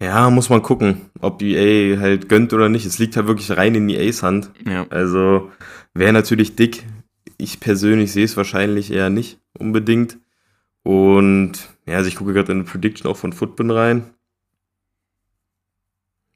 [0.00, 2.86] Ja, muss man gucken, ob EA halt gönnt oder nicht.
[2.86, 4.50] Es liegt halt wirklich rein in EAs Hand.
[4.64, 4.86] Ja.
[4.88, 5.52] Also
[5.92, 6.86] wäre natürlich dick,
[7.36, 10.18] ich persönlich sehe es wahrscheinlich eher nicht unbedingt.
[10.82, 11.52] Und
[11.86, 14.14] ja, also ich gucke gerade in eine Prediction auch von Footbin rein.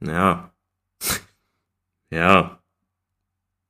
[0.01, 0.53] Ja.
[2.11, 2.59] ja.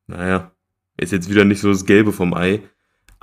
[0.09, 0.51] Naja.
[0.97, 2.62] Ist jetzt wieder nicht so das Gelbe vom Ei.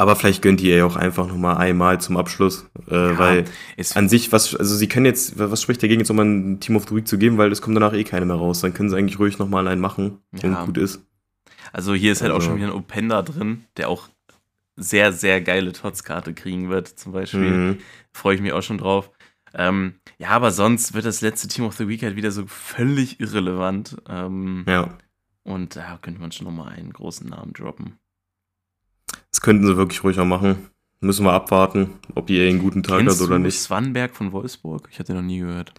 [0.02, 2.68] Aber vielleicht gönnt ihr ja auch einfach nochmal einmal zum Abschluss.
[2.90, 3.46] Äh, ja, weil
[3.94, 6.90] an sich, was, also sie können jetzt, was spricht dagegen, jetzt nochmal ein Team of
[6.90, 8.62] the Week zu geben, weil es kommt danach eh keine mehr raus.
[8.62, 10.66] Dann können sie eigentlich ruhig nochmal einen machen ja.
[10.66, 11.06] gut ist.
[11.72, 12.44] Also hier ist halt also.
[12.44, 14.10] auch schon wieder ein Openda drin, der auch
[14.76, 17.52] sehr, sehr geile Tots-Karte kriegen wird, zum Beispiel.
[17.52, 17.78] Mhm.
[18.12, 19.12] Freue ich mich auch schon drauf.
[19.54, 23.20] Ähm, ja, aber sonst wird das letzte Team of the Week halt wieder so völlig
[23.20, 23.98] irrelevant.
[24.10, 24.98] Ähm, ja.
[25.44, 28.00] Und da könnte man schon nochmal einen großen Namen droppen.
[29.32, 30.70] Das könnten sie wirklich ruhiger machen.
[31.00, 33.60] Müssen wir abwarten, ob ihr einen guten Tag Kennst hat oder nicht.
[33.60, 34.88] Swanberg von Wolfsburg?
[34.92, 35.74] Ich hatte noch nie gehört.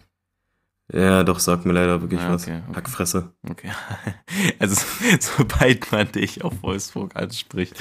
[0.92, 2.48] Ja, doch, sagt mir leider wirklich ah, okay, was.
[2.48, 2.62] Okay.
[2.74, 3.32] Hackfresse.
[3.48, 3.70] Okay.
[4.58, 4.80] Also,
[5.20, 7.74] sobald man dich auf Wolfsburg anspricht,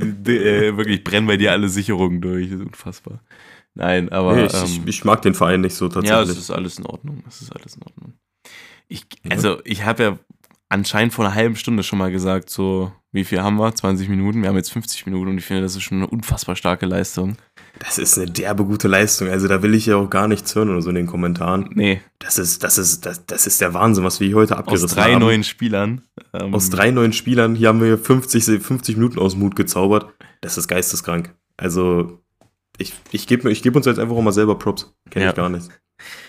[0.00, 2.50] äh, wirklich brennen bei dir alle Sicherungen durch.
[2.50, 3.20] Das ist unfassbar.
[3.74, 4.34] Nein, aber.
[4.34, 6.10] Nee, ich, ähm, ich, ich, mag den Verein nicht so tatsächlich.
[6.10, 7.22] Ja, es ist alles in Ordnung.
[7.28, 8.14] Es ist alles in Ordnung.
[8.88, 10.18] Ich, also, ich habe ja
[10.68, 13.74] anscheinend vor einer halben Stunde schon mal gesagt, so, wie viel haben wir?
[13.74, 14.42] 20 Minuten?
[14.42, 17.36] Wir haben jetzt 50 Minuten und ich finde, das ist schon eine unfassbar starke Leistung.
[17.78, 19.28] Das ist eine derbe gute Leistung.
[19.28, 21.70] Also da will ich ja auch gar nichts hören oder so in den Kommentaren.
[21.74, 22.02] Nee.
[22.18, 24.98] Das ist, das ist, das, das ist der Wahnsinn, was wir hier heute abgerissen haben.
[24.98, 25.20] Aus drei haben.
[25.20, 26.02] neuen Spielern.
[26.34, 27.54] Ähm, aus drei neuen Spielern.
[27.54, 30.12] Hier haben wir 50, 50 Minuten aus Mut gezaubert.
[30.40, 31.34] Das ist geisteskrank.
[31.56, 32.20] Also
[32.78, 34.94] ich, ich gebe ich geb uns jetzt einfach auch mal selber Props.
[35.10, 35.30] Kenne ja.
[35.30, 35.68] ich gar nicht.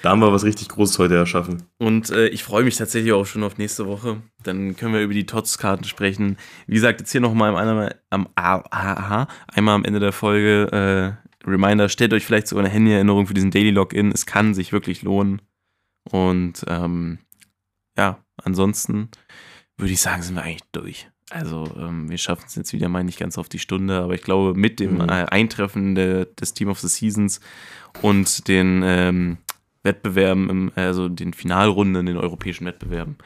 [0.02, 1.64] Da haben wir was richtig Großes heute erschaffen.
[1.78, 4.22] Und äh, ich freue mich tatsächlich auch schon auf nächste Woche.
[4.44, 6.38] Dann können wir über die TOTS-Karten sprechen.
[6.68, 8.64] Wie gesagt, jetzt hier nochmal einmal am, am,
[9.48, 13.52] einmal am Ende der Folge äh, Reminder, stellt euch vielleicht sogar eine Handy-Erinnerung für diesen
[13.52, 14.12] Daily Login.
[14.12, 15.42] Es kann sich wirklich lohnen.
[16.12, 17.20] Und ähm,
[17.98, 19.10] ja, ansonsten
[19.78, 21.08] würde ich sagen, sind wir eigentlich durch.
[21.30, 24.24] Also ähm, wir schaffen es jetzt wieder mal nicht ganz auf die Stunde, aber ich
[24.24, 25.10] glaube, mit dem mhm.
[25.10, 27.40] äh, Eintreffen de, des Team of the Seasons
[28.02, 29.38] und den ähm,
[29.84, 33.18] Wettbewerben, im, also den Finalrunden, den europäischen Wettbewerben,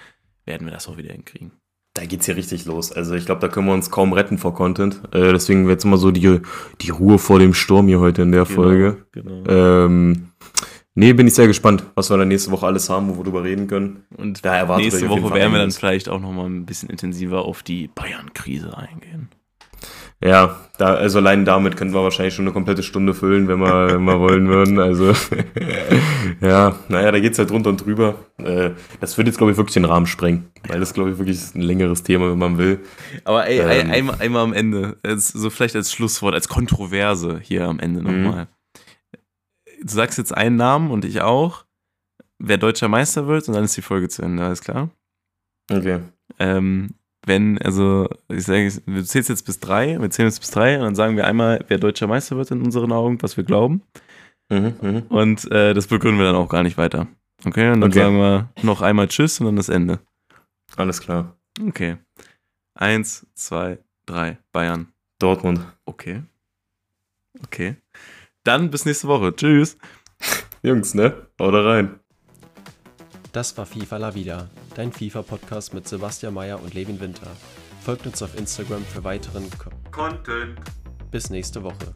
[0.45, 1.51] werden wir das auch wieder hinkriegen.
[1.95, 2.91] Da geht's hier richtig los.
[2.91, 5.01] Also ich glaube, da können wir uns kaum retten vor Content.
[5.11, 6.39] Äh, deswegen wird jetzt immer so die,
[6.81, 9.05] die Ruhe vor dem Sturm hier heute in der genau, Folge.
[9.11, 9.43] Genau.
[9.47, 10.29] Ähm,
[10.95, 13.43] nee, bin ich sehr gespannt, was wir dann nächste Woche alles haben, wo wir drüber
[13.43, 14.05] reden können.
[14.17, 17.45] Und da erwartet nächste Woche werden wir dann vielleicht auch noch mal ein bisschen intensiver
[17.45, 19.29] auf die Bayern-Krise eingehen.
[20.21, 23.95] Ja, da, also allein damit könnten wir wahrscheinlich schon eine komplette Stunde füllen, wenn wir,
[23.95, 24.79] wenn wir wollen würden.
[24.79, 25.13] Also,
[26.41, 28.15] ja, naja, da geht's halt drunter und drüber.
[28.37, 30.49] Äh, das wird jetzt, glaube ich, wirklich den Rahmen sprengen.
[30.67, 32.79] Weil das, glaube ich, wirklich ein längeres Thema, wenn man will.
[33.25, 37.79] Aber ey, ähm, einmal, einmal am Ende, so vielleicht als Schlusswort, als Kontroverse hier am
[37.79, 38.47] Ende nochmal.
[39.81, 41.65] Du sagst jetzt einen Namen und ich auch,
[42.39, 44.89] wer deutscher Meister wird und dann ist die Folge zu Ende, alles klar?
[45.69, 45.99] Okay.
[46.39, 46.95] Ähm,
[47.25, 50.83] wenn, also ich sage, wir zählen jetzt bis drei, wir zählen jetzt bis drei und
[50.83, 53.81] dann sagen wir einmal, wer deutscher Meister wird in unseren Augen, was wir glauben.
[54.49, 55.03] Mhm, mh.
[55.09, 57.07] Und äh, das begründen wir dann auch gar nicht weiter.
[57.45, 57.99] Okay, und dann okay.
[57.99, 59.99] sagen wir noch einmal Tschüss und dann das Ende.
[60.75, 61.35] Alles klar.
[61.67, 61.97] Okay.
[62.75, 64.37] Eins, zwei, drei.
[64.51, 64.87] Bayern.
[65.19, 65.61] Dortmund.
[65.85, 66.23] Okay.
[67.43, 67.75] Okay.
[68.43, 69.35] Dann bis nächste Woche.
[69.35, 69.77] Tschüss.
[70.61, 71.27] Jungs, ne?
[71.39, 71.99] Haut rein.
[73.33, 77.25] Das war FIFA La Vida, dein FIFA-Podcast mit Sebastian Mayer und Levin Winter.
[77.81, 80.59] Folgt uns auf Instagram für weiteren Co Content.
[81.09, 81.95] Bis nächste Woche.